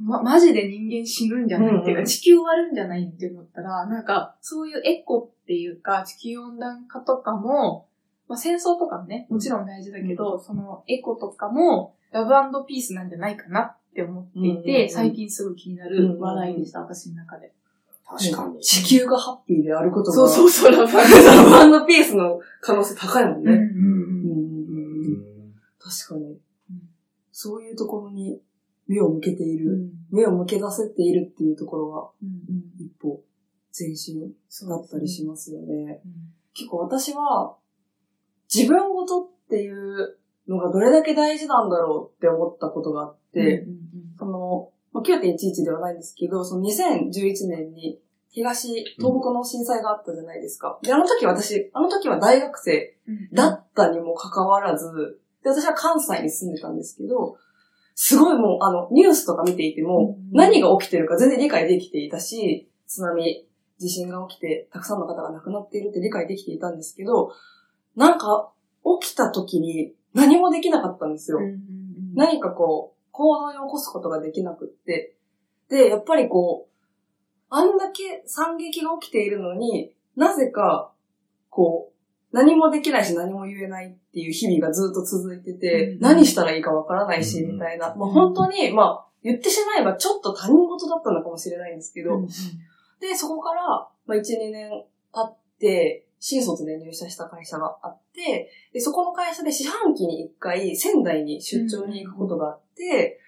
[0.01, 2.07] ま、マジで人間死ぬんじゃないっていうか、うん。
[2.07, 7.87] 地球終わるんじゃないって思ったら、なんか、そういうエコっていうか、地球温暖化とかも、
[8.33, 17.53] まあ、戦争とかもね、もちろん大事だけど、そのエコとかもラブピースなんじゃないかなって思っていて、最近すごい気になる話題でした、私の中で。
[18.07, 18.59] 確かに。
[18.63, 20.17] 地球がハッピーであることが。
[20.17, 23.53] そうそうそう、ラブピースの可能性高いもんね。
[23.53, 26.39] うんうんうんうん確かに。
[27.33, 28.41] そういうところに
[28.87, 32.09] 目を向けている、目を向け出せているっていうところが、
[32.79, 33.23] 一歩
[33.79, 36.01] 前進だったりしますよね。
[36.55, 37.57] 結構私は、
[38.55, 43.65] 自分ごとっていうのがどれだけ大事なんだろうって思ったことがあって、
[44.19, 47.99] その、まあ、9.11ではないんですけど、その2011年に
[48.33, 50.79] 東、東北の震災があったじゃないですか。
[50.83, 52.97] で、あの時私、あの時は大学生
[53.33, 57.37] だったにもかかわらず、で、私は関西に住んでたんですけど、
[57.95, 63.47] すごいもう、あの、ニュースとか見ていても、うん何が起きてるか全然理解できていたし、津波、
[63.79, 67.33] 地震が起きて、たくさんの方が亡くなっているって理解できていたんですけど、
[67.97, 68.51] なんか、
[69.01, 71.39] 起きた時に何もできなかったんですよ。
[72.15, 75.15] 何かこう、行動に起こすことができなくって。
[75.69, 76.73] で、やっぱりこう、
[77.49, 80.93] あんだけ惨劇が起きているのに、なぜか、
[81.51, 81.93] こう、
[82.33, 87.95] 何もできないし何も言えないっていう日々がずっと続いてて、うん何したらいいかわからないし、うんみたいな。
[87.95, 92.23] まあ本当に、まあ、言ってしまえばちょっと他人事だったのかもしれないんですけど、
[93.01, 94.71] で、そこから、まあ、1、2年
[95.13, 103.19] 経って、新卒で入社した会社があって、で、そこの会社で四半期に1回仙台に出張に行くことがあって、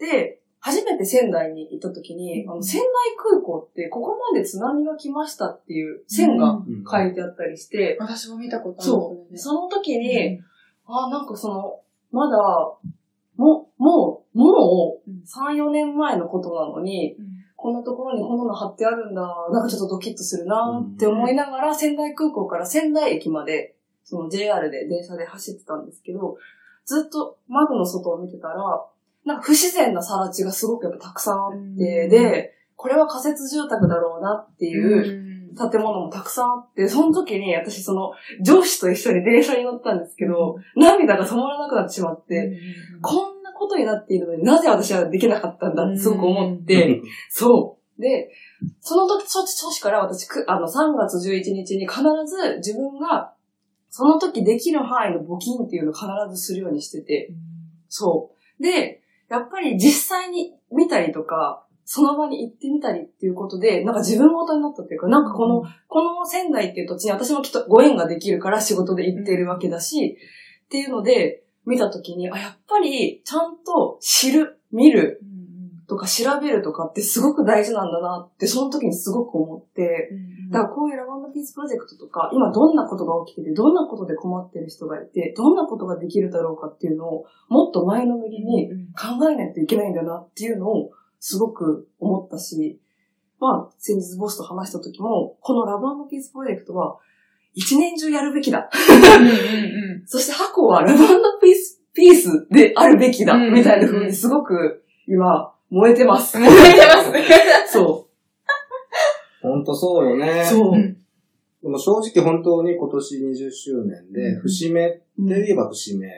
[0.00, 8.90] で、初めて仙台に行った時に、あの、仙台空港ってここまで津波が来ましたっていう線がうん書いてあったりして、私も見たことある。
[8.90, 9.38] そう。
[9.38, 10.40] そその時れに、ね
[10.86, 11.80] あ、なんかその、
[12.10, 12.36] まだ、
[13.36, 19.20] も、もう、もううん、3、4年前のことなのに、うんこんなところにこんなの貼ってあるんだ。
[19.52, 20.82] なんかちょっとドキッとするな。
[20.82, 26.38] って思いながら、仙台空港から仙台駅まで、その JR で電車で走ってたんですけど、
[26.86, 28.56] ずっと窓の外を見てたら、
[29.26, 32.08] なんか不自然な更地がすごくやっぱたくさんあって、うん。
[32.08, 35.70] で、これは仮設住宅だろうなっていう、うん。
[35.70, 42.58] 建物もたくさんあって、その時に私その上司と一緒に電車に乗ったんですけど、涙が止まらなくなってしまって、
[43.02, 43.29] こんな
[43.60, 48.00] ことになっているのになぜ私はできなかったんだってすごく思って、そう。
[48.00, 48.30] で、
[48.80, 53.34] その時、そ年から私、くあの、3月11日に必ず自分が、
[53.90, 57.32] その時できる範囲の募金っていうのを必ずするようにしてて、
[57.88, 58.62] そう。
[58.62, 70.16] で、やっぱり実際に見たりとか、その場に行ってみたりっていうことで、なんか自分ごとになったっていうか、なんかこの、この仙台っていう土地に私もきっとご縁ができるから仕事で行っているわけだし、
[70.66, 75.20] っていうので、見たときに、あ、やっぱりちゃんと知る、見る
[75.90, 80.10] とか調べるとかってすごく大事なんだなって、その時にすごく思って、
[80.50, 92.80] だからこういうラバンドピースプロジェクトとか、今どんなことが起きてて、どんなことで困ってる人がいて、どんなことができるだろうかっていうのを、もっと前のめりに考えないといけないんだなっていうのをすごく思ったし、
[93.40, 96.98] まあ、先日ボスと話した時も、このラブピースプロジェクトは、
[97.54, 98.70] 一年中やるべきだ。
[100.06, 100.98] そして箱はラブ
[101.40, 106.38] ピース、ピースであるべきだ、うんみたいな風にすごく今、燃えてます。
[106.38, 107.24] 燃えてますね。
[107.68, 108.08] そ
[109.42, 110.44] ほんとそうよねう。。
[110.44, 110.96] そう。
[111.62, 116.08] でも正直本当に今年20周年で、うん節目って言えば節目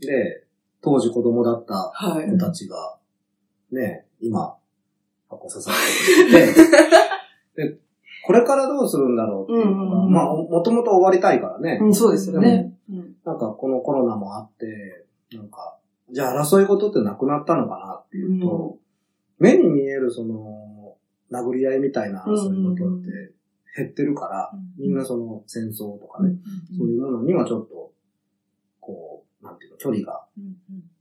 [0.00, 0.44] で、
[0.82, 2.30] 当時子供だったはい。
[2.30, 2.98] 子たちが、
[3.72, 4.56] ね、今、
[5.28, 6.68] 箱支えてくれて、で、
[8.26, 10.12] これからどうするんだろうっていうのが、うんうんうん。
[10.12, 11.78] まあ、もともと終わりたいからね。
[11.80, 12.72] うん、そうですよね。
[12.90, 13.14] うん。
[13.24, 15.78] なんかこのコロナもあって、なんか、
[16.10, 18.78] じゃあ争い事ってなくなったのかなっていうと、
[19.38, 20.96] 目に見えるその、
[21.30, 23.34] 殴り合いみたいな争い事って
[23.76, 26.36] 減ってるから、みんなその戦争とかね、
[26.78, 27.92] そういうものにはちょっと、
[28.80, 30.24] こう、なんていうの、距離が、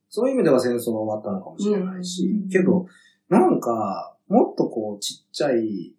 [0.10, 2.86] そういう意味では戦争は終わったのかもしれないし、うんけど、
[3.30, 5.94] なんか、もっとこう、ちっちゃい、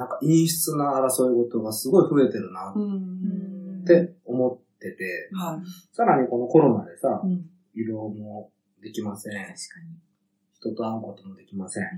[0.00, 5.94] なんか陰湿な争い事がすごい増えてるなうんって思ってて、はい。
[5.94, 8.50] さらにこのコロナでさ、うん移動も
[8.82, 9.32] できません。
[9.32, 9.54] 確か
[10.54, 11.84] 人と会うこともできません。
[11.84, 11.88] っ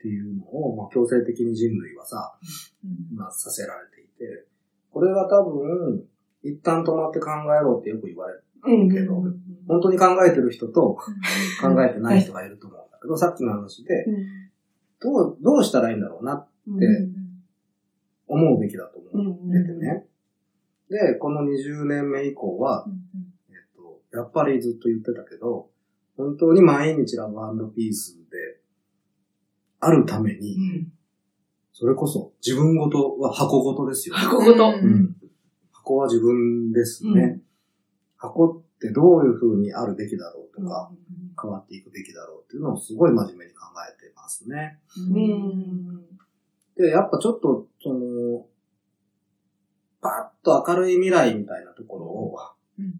[0.00, 2.34] ていうのを、まあ、強制的に人類はさ、
[2.82, 3.14] に。
[3.14, 4.46] まあ、させられていて、
[4.90, 6.02] これは多分、
[6.42, 8.44] 一旦止まって考えろってよく言われる。
[8.62, 9.14] うんけど
[9.68, 10.98] 本当に考えてる人と
[11.62, 14.06] 考えてない人がいると思うんだけど、さっきの話で、
[15.00, 16.46] どう、どうしたらいいんだろうな
[18.26, 20.06] 思うべきだと思っててね。
[20.88, 22.84] で、この20年目以降は、
[23.48, 25.68] えっと、やっぱりずっと言ってたけど、
[26.16, 28.60] 本当に毎日ラブピースで
[29.80, 30.56] あるために、
[31.72, 34.14] それこそ自分ごとは箱ごとですよ。
[34.14, 35.16] 箱ごとうん。
[35.72, 37.40] 箱箱は自分ですね。
[38.16, 40.90] 箱ってどういう風にあるべきだろうとか、
[41.40, 44.78] 変わっていくべきだろうっていうのをすごい真面目に考えてますね。
[44.96, 46.09] うん。
[46.76, 48.46] で、やっぱちょっと、その、
[50.00, 52.36] パッと明るい未来みたいなところを、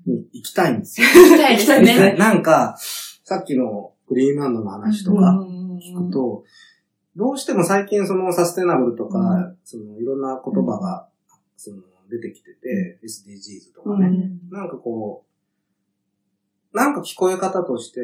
[0.07, 1.07] に行きたいんですよ。
[1.07, 2.17] 行きたいです行きたいですね。
[2.19, 2.77] なんか、
[3.25, 5.39] さっきのグリーンランドの話とか
[5.81, 6.45] 聞くと、
[7.17, 9.59] どうしても最近そのサステナブルとか、うん。
[9.65, 11.09] そのいろんな言葉が、
[11.57, 11.79] その
[12.11, 14.51] 出てきてて、SDGs とかね、うん。
[14.51, 15.25] なんかこ
[16.73, 18.01] う、なんか聞こえ方として、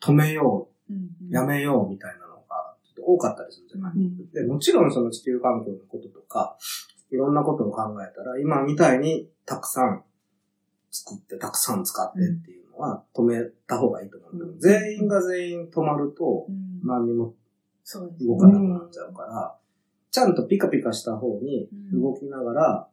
[0.00, 0.94] 止めよう、
[1.32, 2.19] やめようみたいな
[3.00, 3.94] っと多かったりするじゃない、
[4.32, 6.56] で、もちろんその地球環境のこととか、
[7.10, 10.04] いろんなことを考えたら、今みたいにたくさん
[10.90, 14.58] 作って、たくさん使ってっていうのは止めた方がいいと思ううん。
[14.58, 16.46] 全員が全員止まると、
[16.84, 17.34] 何にも
[18.20, 19.56] 動かなくなっちゃうから、
[20.10, 22.88] ちゃんとピカピカした方に動きながら、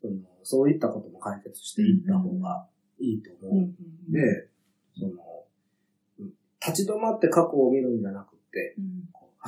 [0.00, 2.66] そのそういったことも解決していった方が
[2.98, 4.12] いいと思う。
[4.12, 4.48] で、
[4.96, 5.18] その、うん
[6.60, 8.37] 立ち止まって過去を見るんじゃなく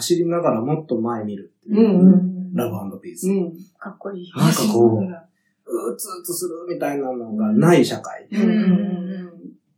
[0.00, 3.28] 走りながらもっと前見るっていう、うんラブピース。
[3.28, 3.52] うん。
[3.78, 4.32] かっこいい。
[4.36, 8.26] なんかこう、うつうつするみたいなのがない社会。
[8.30, 8.40] うん。
[8.40, 9.30] うん。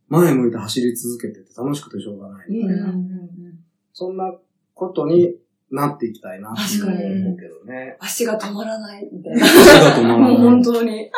[0.08, 2.48] 前向いて走り続けてて楽しくてしょうがない。
[2.48, 3.58] うん。
[3.92, 4.32] そんな
[4.74, 5.34] ことに
[5.70, 7.96] なっていきたいなって思うけどね。
[8.00, 9.46] 足が止まらないみたいな。
[9.46, 11.10] だと思もう本当当に。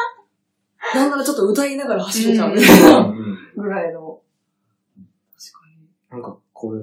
[0.95, 4.21] なんならちょっと歌いながら走れちゃううんぐらいの。
[5.37, 5.89] 確かに。
[6.11, 6.81] なんかこれ、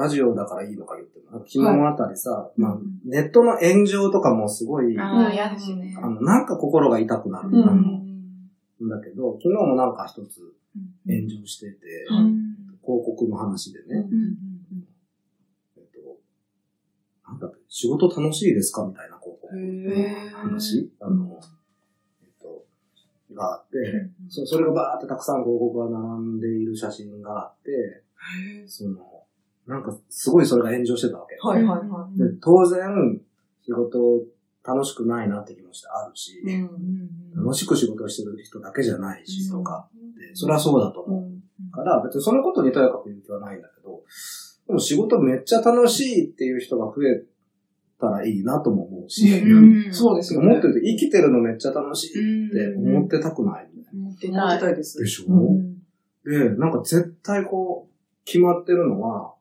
[0.00, 5.94] ラジオだからいいのか言っても、昨日あたりさ、まあうん、ネットの炎上とかもすごい、あああ、嫌ですね。
[6.00, 7.50] の、なんか心が痛くなる。
[7.52, 7.68] うん。
[7.68, 10.40] あのんだけど、昨日もなんか一つ
[11.06, 11.76] 炎上してて、
[12.10, 12.56] うん。
[12.82, 14.36] 広告の話でね、うん。
[15.76, 16.16] えっと、
[17.28, 21.38] なんだっけ、仕事楽しいですかみたいな広告への話、あの、
[22.22, 22.64] えっと、
[23.34, 23.76] があって、
[24.30, 28.02] そそれがバーってたくさん広告が並んでいる写真があって、
[28.66, 29.19] その、
[29.70, 31.36] なんかすごいそれが炎上してたわけ。
[31.40, 33.20] はいはいはで当然、
[33.64, 33.98] 仕事
[34.64, 36.60] 楽しくないなって気持ちあるし、い。
[36.60, 37.44] うん。
[37.44, 39.88] 楽しく仕事をしてる人だけじゃないし、うんとか
[40.34, 44.02] それはそうだと思うから、別にそのことにとやかく言う気はないんだけど、
[44.66, 47.22] でも仕事めっちゃ楽しいっていう人が増え
[48.00, 50.48] たらいいなとも思うし、うん そうですよね。
[50.48, 54.60] 思ってると生きてるのめっちゃ楽しいってうん思ってたくない、思って思ってない。
[54.60, 54.98] たいです。
[54.98, 55.80] でしょ、うん
[56.24, 59.34] で、なんか絶対こう、決まってるのは、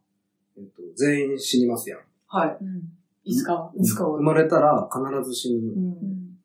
[0.60, 2.00] えっと、全員死にますやん。
[2.28, 2.58] はい。
[2.62, 2.84] うん。
[3.24, 3.72] いつかは。
[3.76, 6.38] いつかは生まれたら必ず死ぬうん。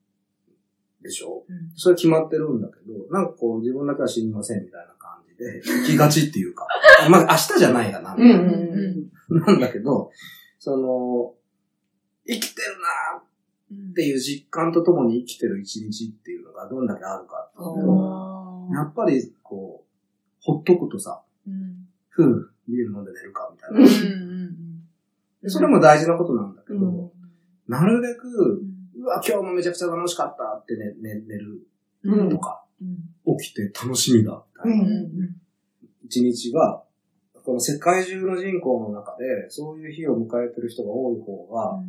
[1.03, 1.45] でしょ？
[1.49, 1.73] うん。
[1.77, 6.67] それ決まってるんだけど、なんかこう自分だけは死にませんみたいな感じで、 生きがちっていうか、
[7.05, 8.15] あ まあ明日じゃないかな。
[8.15, 10.11] うんうんなんだけど、
[10.59, 11.35] その、
[12.27, 13.23] 生きてるな
[13.73, 19.89] うんっていう実感とともに生きてる一日っていうのがどんだけあるかっていうと、やっぱりこう、
[20.41, 21.89] ほっとくとさ、うん。
[22.11, 23.79] ふう、ビール飲んで寝るかみたいな。
[23.81, 24.35] うんうん
[25.45, 27.11] でそれも大事なことなんだけど、うん。
[27.69, 28.63] なるべく、
[28.97, 31.67] うわ、今日もめちゃくちゃ楽しかったってね、ね寝る
[32.03, 32.31] うん。
[32.31, 33.37] とか、うん。
[33.39, 34.75] 起きて楽しみだみた。
[34.75, 35.37] いなうん
[36.07, 36.83] 一日が、
[37.45, 41.83] この世界中の人口の中で、そういう日を迎えてる人が多い方が、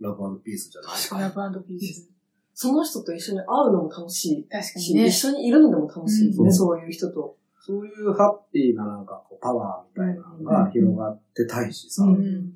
[0.00, 1.52] ラブピースじゃない確かに。
[1.54, 2.10] ラブピース。
[2.54, 4.48] その人と一緒に会うのも楽しい。
[4.48, 5.06] 確かし、にね。
[5.06, 5.12] 一。
[5.12, 6.54] 緒にいるのでも楽しいですね、うん。
[6.54, 7.36] そういう人と。
[7.66, 12.52] そういうハッピーななんかこうパワーみたいなのが広がってたいしさ、うん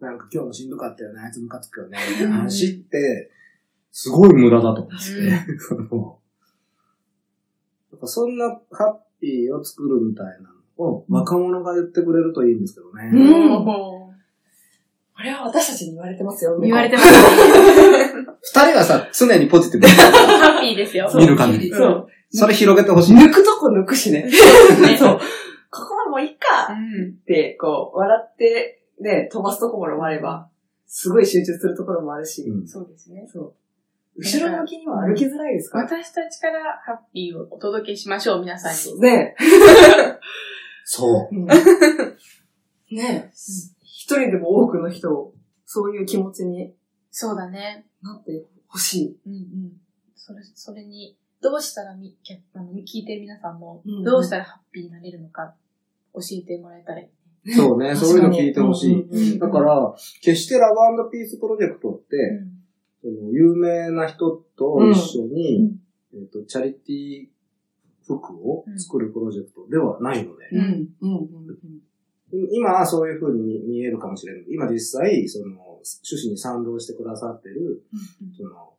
[0.00, 3.32] なんか今日もしんどかったよね、あいつムカつくよね、みたいな話って、
[3.90, 5.02] すごい無駄だと思ってて、
[5.58, 5.88] そん
[7.98, 13.10] かそんなハッピーを作るみたいなのを若者が言ってくれるといいんですけどね。
[13.12, 14.14] うんも
[15.16, 17.14] これは私たちに言われてますよ、う言われてまます。
[18.54, 21.10] 二人はさ、常にポジティブにハッピーですよ。
[21.12, 21.70] 見る限り。
[21.70, 22.06] そう。
[22.30, 23.16] それ広げてほしい。
[23.16, 24.30] 抜くとこ抜くしね。
[24.98, 25.18] そう。
[25.70, 30.48] ここはもういっかうんって、こう、笑って、ね、飛ばすところもあれば、
[30.86, 33.28] すごい集中するところもあるし、うんそうですね。
[33.30, 33.54] そう。
[34.16, 35.78] 後ろ向きには歩きづらいですか？
[35.78, 35.84] ら。
[35.84, 39.00] 私たちからハッピーをお届けしましょう、皆さんに。
[39.00, 39.36] ね
[40.84, 41.34] そう。
[41.34, 41.46] うん
[42.90, 43.30] ね
[43.82, 45.34] 一人でも多くの人を、
[45.66, 46.74] そういう気持ちに
[47.10, 47.86] そうだね。
[48.02, 49.18] なってほしい。
[49.26, 49.72] うんうん。
[50.16, 55.54] それ、それに、どうしたらみ、けあの聞いてる皆さんもうん、どうしたらハッピーになれるのか、
[56.14, 57.10] 教えてもらえたらい
[57.44, 57.52] い。
[57.52, 59.02] そうね、 そういうの聞いてほしい。
[59.02, 62.42] うんうんうんだから、決してラブピースプロジェクトって、
[63.04, 65.76] 有名な人と一緒に、
[66.14, 67.28] えっと、チャリティー
[68.16, 70.88] 服を作るプロジェクトではないので、うん。
[71.00, 71.12] うん。
[71.12, 72.48] うん。
[72.50, 74.44] 今はそういう風に見えるかもしれない。
[74.48, 77.82] 今実際、その、趣旨に賛同してくださってる、
[78.36, 78.74] その、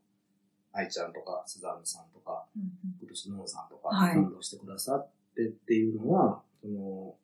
[0.72, 2.64] 愛ちゃんとか、スザンヌさんとか、うん
[3.00, 4.14] 今年ノンさんとか、はい。
[4.14, 7.16] 感動してくださってっていうのは、その、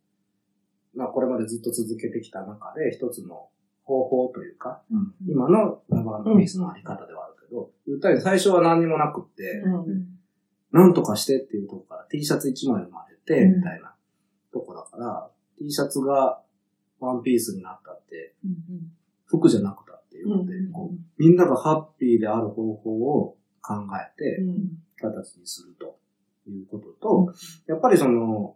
[0.96, 3.50] まあこれまでずっと続けてきた中で一つの
[3.84, 10.08] 方法というか、うん今のラバーピースのあり方ではあるけど、言ったように最初は何にもなくって、うんうん。
[10.72, 13.58] なんとかしてっていうとこから T シャツ1枚生まれて、うん。
[13.58, 13.94] みたいな
[14.52, 15.30] とこだから、
[15.60, 16.42] T シャツが
[17.00, 18.56] ワンピースになったって、うん
[19.28, 19.85] 服じゃなくた
[20.16, 24.86] っていうので、うんこうみんながハッピーである方法を考えて、うん。
[24.98, 26.00] 形にすると
[26.50, 27.34] いうことと、
[27.68, 28.56] やっぱりその、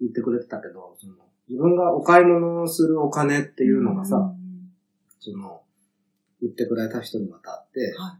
[0.00, 1.14] 言ってくれてたけど、その
[1.48, 4.34] 自分がお買い物をするお金っていうのがさ、
[5.18, 5.62] その、
[6.40, 8.18] 言ってくれた人に渡って、は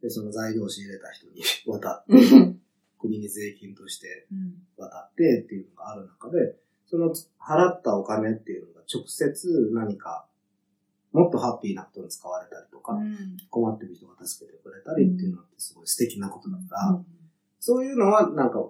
[0.00, 2.60] で、その材料を仕入れた人に 渡って、うん。
[2.98, 4.54] 国に税金としてうん。
[4.76, 10.26] 渡ってっていうのがある中で、その払ったお金っていうのが直接何か、
[11.12, 13.36] もっとハッピーなことに使われたりとか、うん。
[13.50, 17.00] 困ってる人が助けてくれたりっていうのってすごい素敵なことだから、
[17.60, 18.64] そういうのはなんか、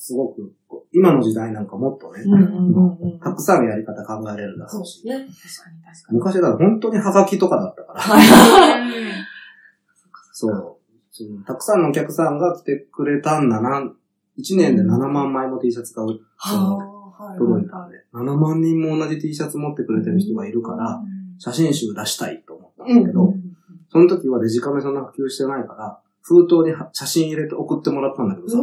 [0.00, 0.54] すごく
[0.92, 5.12] 今の時代なんかもっとね、うんうんうんたくさんのやり方考えれるだろうし、ね。
[5.12, 5.26] 確か
[5.70, 6.18] に確かに。
[6.18, 8.92] 昔だと本当にハガキとかだったから、 うん。
[10.32, 10.78] そう。
[11.10, 13.92] そのたくさんのお客さんが来てくれたんだな。
[14.38, 16.76] 1年で7万枚も T シャツがうその
[17.10, 21.02] は届いたんで、7万人も同じ T シャツ持ってくれてる人がいるから、
[21.38, 23.42] 写真集出したいと思ったんだけど、うん
[23.90, 28.58] その時はデジカメそんな普及してないから、封筒には写真入れて送ってもらったんだけどさ、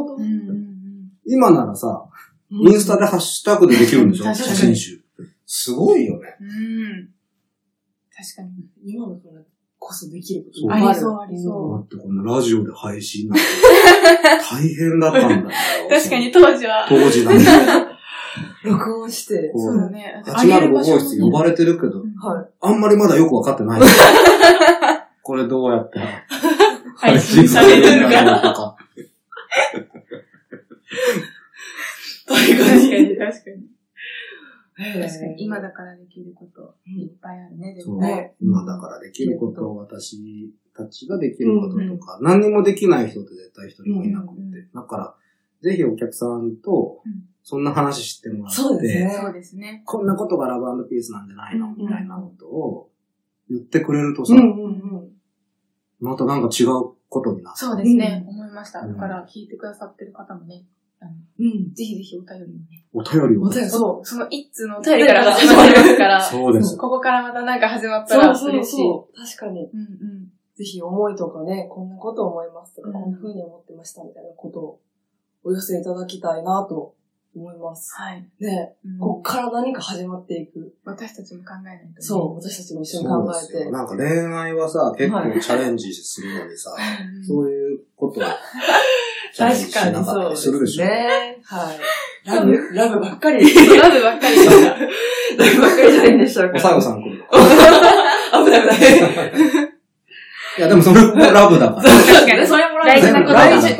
[1.26, 2.06] 今ならさ、
[2.52, 4.26] インスタでハッシュタグでできるんでしょ？
[4.36, 5.02] 写真集。
[5.48, 6.28] すごいよね。
[8.16, 8.50] 確かに。
[8.94, 9.42] 今のこれ
[9.80, 13.44] こそできることありそうありそうだってこのラジオで配信なんて
[14.50, 15.50] 大変だったんだよ。
[15.90, 16.86] 確かに当時は。
[16.88, 17.95] 当時なんて。
[18.66, 19.51] 録音して。
[19.53, 20.22] こそうだね。
[20.26, 22.49] 805号室呼ばれてるけど、はい。
[22.61, 23.82] あんまりまだよくわかってない。
[25.24, 25.99] これどうやって
[26.97, 28.78] 配信されるのかろうとか。
[32.28, 33.76] 確確かに、確かに。
[34.78, 35.43] 確確かに。
[35.43, 44.68] 今だからできること、いっぱいあるね、そうね今だからできることを私たちができることとか、何にもできない人って絶対一人もいなくて。
[44.74, 45.16] だから、
[45.61, 49.84] ぜひお客さんとうん、そんな話してもらって、そうですねそうですね。
[49.86, 51.68] こんなことがラブピースなんじゃないの？
[51.68, 52.89] うんみたいなことを
[53.52, 54.72] 言ってくれるとさう、んうんう
[55.04, 55.12] ん。
[56.00, 56.68] またなんか違う
[57.08, 57.56] ことになる。
[57.56, 58.26] そうですね。
[58.28, 58.80] 思いました。
[58.80, 60.66] うんだから、聞いてくださってる方もね、
[61.38, 61.72] うん。
[61.76, 62.84] ぜひぜひお便りもね。
[62.91, 63.43] お便りを。
[63.43, 64.06] お便り、そう。
[64.06, 66.76] その一通のお便りから始まりますから、 そうです。
[66.78, 68.76] ここからまたなんか始まったらそう嬉しい。
[68.78, 69.26] そうそう。
[69.28, 69.70] 確かに。
[69.72, 70.32] うんうん。
[70.56, 74.80] ぜひ思いとかね、こんなこと思いますとか、うんこんな風に思ってましたみたいなことを
[75.43, 76.96] お寄せいただきたいなと
[77.40, 77.94] 思います。
[77.96, 78.26] はい。
[78.40, 80.74] ね、うんこっから何か始まっていく。
[80.86, 81.94] 私たちも考えないとね。
[82.00, 83.72] そう、私たちも一緒に考えて。
[83.72, 86.72] なんか恋愛はさ、結構チャレンジするのにさ、
[87.18, 87.26] うん。
[87.26, 88.24] そういうことを
[89.34, 90.86] チャレンジ確しなかったかにそうですりするでしょ。
[90.86, 91.42] ね。
[91.44, 91.80] はい。
[92.28, 93.78] ラブ、 ラブばっかり。
[93.78, 94.46] ラブばっかり。
[94.46, 94.52] ラ
[95.56, 96.56] ブばっかりじゃないんでしょうか。
[96.56, 97.24] おさよさん来る。
[97.32, 99.76] 危ない危ない。
[100.58, 101.82] いや、でもそれもラブだから。
[101.82, 102.48] 確かに。
[102.48, 103.76] それも大事なこと大事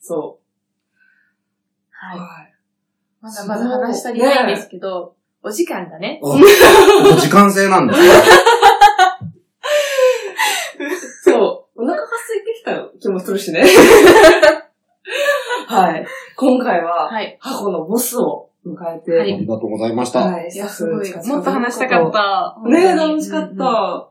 [0.00, 0.40] そはい。
[0.40, 0.43] う。
[3.24, 3.48] はい。
[3.48, 6.20] まだまだ話したりないんですけど、お時間がね。
[6.22, 7.94] お時間制なんだ。
[11.24, 11.82] そう。
[11.82, 13.64] お腹が空いてきた気もするしね。
[15.66, 16.06] はい。
[16.36, 17.38] 今回は、はい。
[17.40, 20.20] 箱のボスを迎えて、はいありがとうございました。
[20.20, 20.50] はい。
[20.52, 21.14] いや、すごい。
[21.26, 22.56] もっと話したかった。
[22.68, 23.46] ねえ、楽しかった。
[23.46, 24.04] うんうん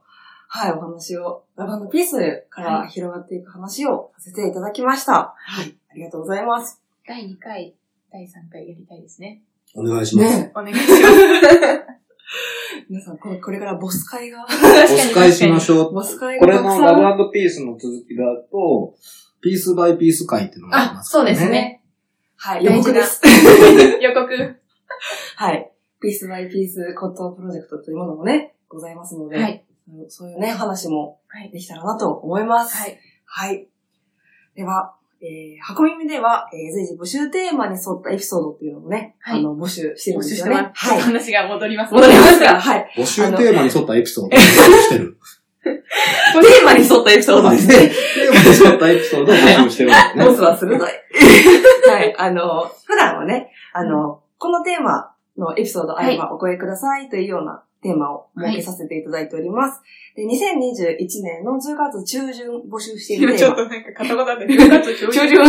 [0.56, 5.34] はい、お話を、ラバンドピースから広がっていく話をさせていただきました。
[5.36, 5.76] はい。
[5.90, 6.80] ありがとうございます。
[7.08, 7.74] 第2回、
[8.14, 9.42] 第3回やりたいですね。
[9.74, 10.38] お願いします。
[10.40, 11.02] ねお願いします。
[11.02, 11.86] え
[12.88, 15.94] 皆さん、これこれからボス会が、お使いしましょう。
[15.96, 16.96] ボス会これがたくさん。
[16.98, 18.94] のラブピースの続きだと、
[19.42, 21.50] ピースバイピース会っていうのがありあ、ますそうです。
[21.50, 21.82] ね。
[22.36, 23.20] はい、予告です。
[24.00, 24.56] 予告。
[25.38, 25.72] はい。
[26.00, 29.66] ピースバイピースコットンプロジェクトというものもね、ございますので、はい。
[30.08, 31.50] そういうね、話もはい。
[31.50, 32.78] できたらなと思います。
[32.78, 33.00] はい。
[33.26, 33.68] はい。
[34.54, 34.94] では、
[35.26, 40.56] えー、箱耳では、えー、随時募集テーマに沿ったエピソードっていうのをね、はいあの、募集してるん募ですよね。
[40.56, 40.90] 集してます。
[40.90, 41.02] はい。
[41.02, 41.94] 話が戻ります。
[41.94, 42.92] 戻りますかはい。
[42.98, 45.18] 募集テーマに沿ったエピソードを募集してる。
[45.64, 47.76] テーマに沿ったエピソードですね。
[47.76, 50.26] テーマに沿ったエピソードを募集してるんだよね。
[50.26, 50.80] ボスは鋭い。
[51.90, 52.16] はい。
[52.18, 59.82] あの、普段はね、あの、このテーマのエピソードあればお声くださいというようなテーマを設けさせていただいております。
[60.16, 63.70] で、2021年の10月中旬募集している今ちょっテーマ。
[63.70, 65.42] となんか片言だったけど、中旬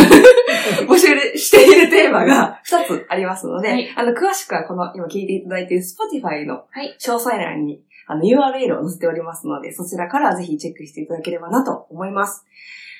[0.87, 12.45] 募集しているテーマが2つありますので、はいあの、詳しくはこの今聞いていただいている Spotify のはい詳細欄にあの URL を載せておりますので、そちらからぜひチェックしていただければなと思います。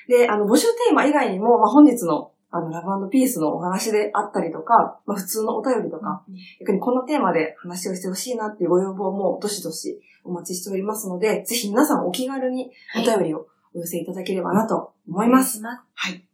[0.09, 6.25] で、あの、募集テーマ以外にも、まあ、本日のあの、ラブピースのお話であったりとか、まあ、普通のお便りとか、
[6.61, 15.61] 逆にこのテーマで話をしてほしいなっていうご要望もどしどしお待ちしておりますので、ぜひ皆さんお気軽にお便りをお寄せいただければなと思います。
[15.61, 15.83] ます。
[15.95, 16.25] はい。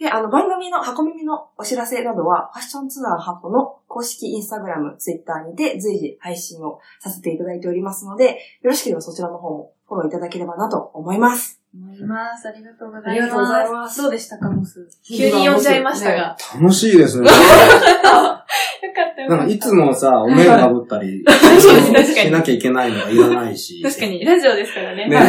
[0.00, 11.60] で、あの、番組の箱耳のお知らせなどは、ファッションツアー箱の公式インスタグラム、ツイッターにて随時配信をさせていただいておりますので、よろしければそちらの方もフォローいただければなと思います。
[11.74, 12.48] 思います。
[12.48, 13.10] ありがとうございます。
[13.10, 14.88] ありがとうございますどうでしたか、モス？
[15.06, 16.36] 急に呼んじゃいましたが。
[16.54, 17.28] 楽しいですね。
[17.30, 19.36] よかったよかった。
[19.36, 21.24] なんかいつもさ、お面かぶったり、
[21.60, 23.82] そうです確かにしなきゃいけないのがいらないし。
[23.82, 25.08] 確かに、ラジオですからね。
[25.08, 25.20] ね。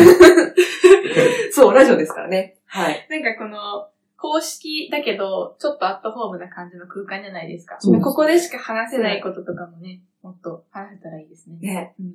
[1.52, 2.58] そう、ラジオですからね。
[2.66, 3.08] はい。
[3.10, 7.78] なんかこの、公式だけど、ちょっとアットホームな感じの空間じゃないですか。
[7.80, 11.58] そうですここでしか話せないこととかもね、もっと話せたらいいですね。
[11.62, 11.96] ね。
[12.00, 12.14] うん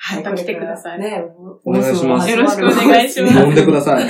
[0.00, 0.22] はい。
[0.22, 1.24] また来てくださいね。
[1.64, 4.06] お願いしますよろしくお願いします呼んでください。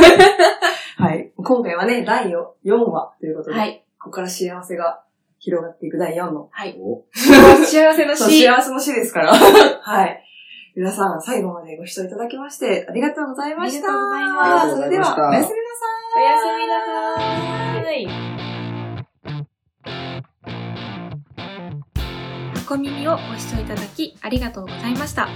[0.96, 1.32] はい。
[1.36, 2.32] 今回はね、第 4,
[2.64, 3.84] 4話ということで、はい。
[3.98, 5.02] ここから幸せが
[5.38, 6.76] 広がっていく第4の、はい。
[6.78, 8.44] お幸せのそう詩。
[8.44, 9.32] 幸せの詩ですから。
[9.34, 10.24] はい。
[10.76, 13.88] 皆さん、最後までご視聴いただきまして、ありがとうございました。
[13.88, 15.86] ありがとうございますそれでは、おやすみなさ
[16.18, 16.22] い。
[16.22, 18.06] おやすみなさい。
[22.68, 25.28] 箱耳をご視聴いただきありがとうございました。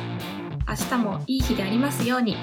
[0.69, 2.37] 明日もいい日でありますように。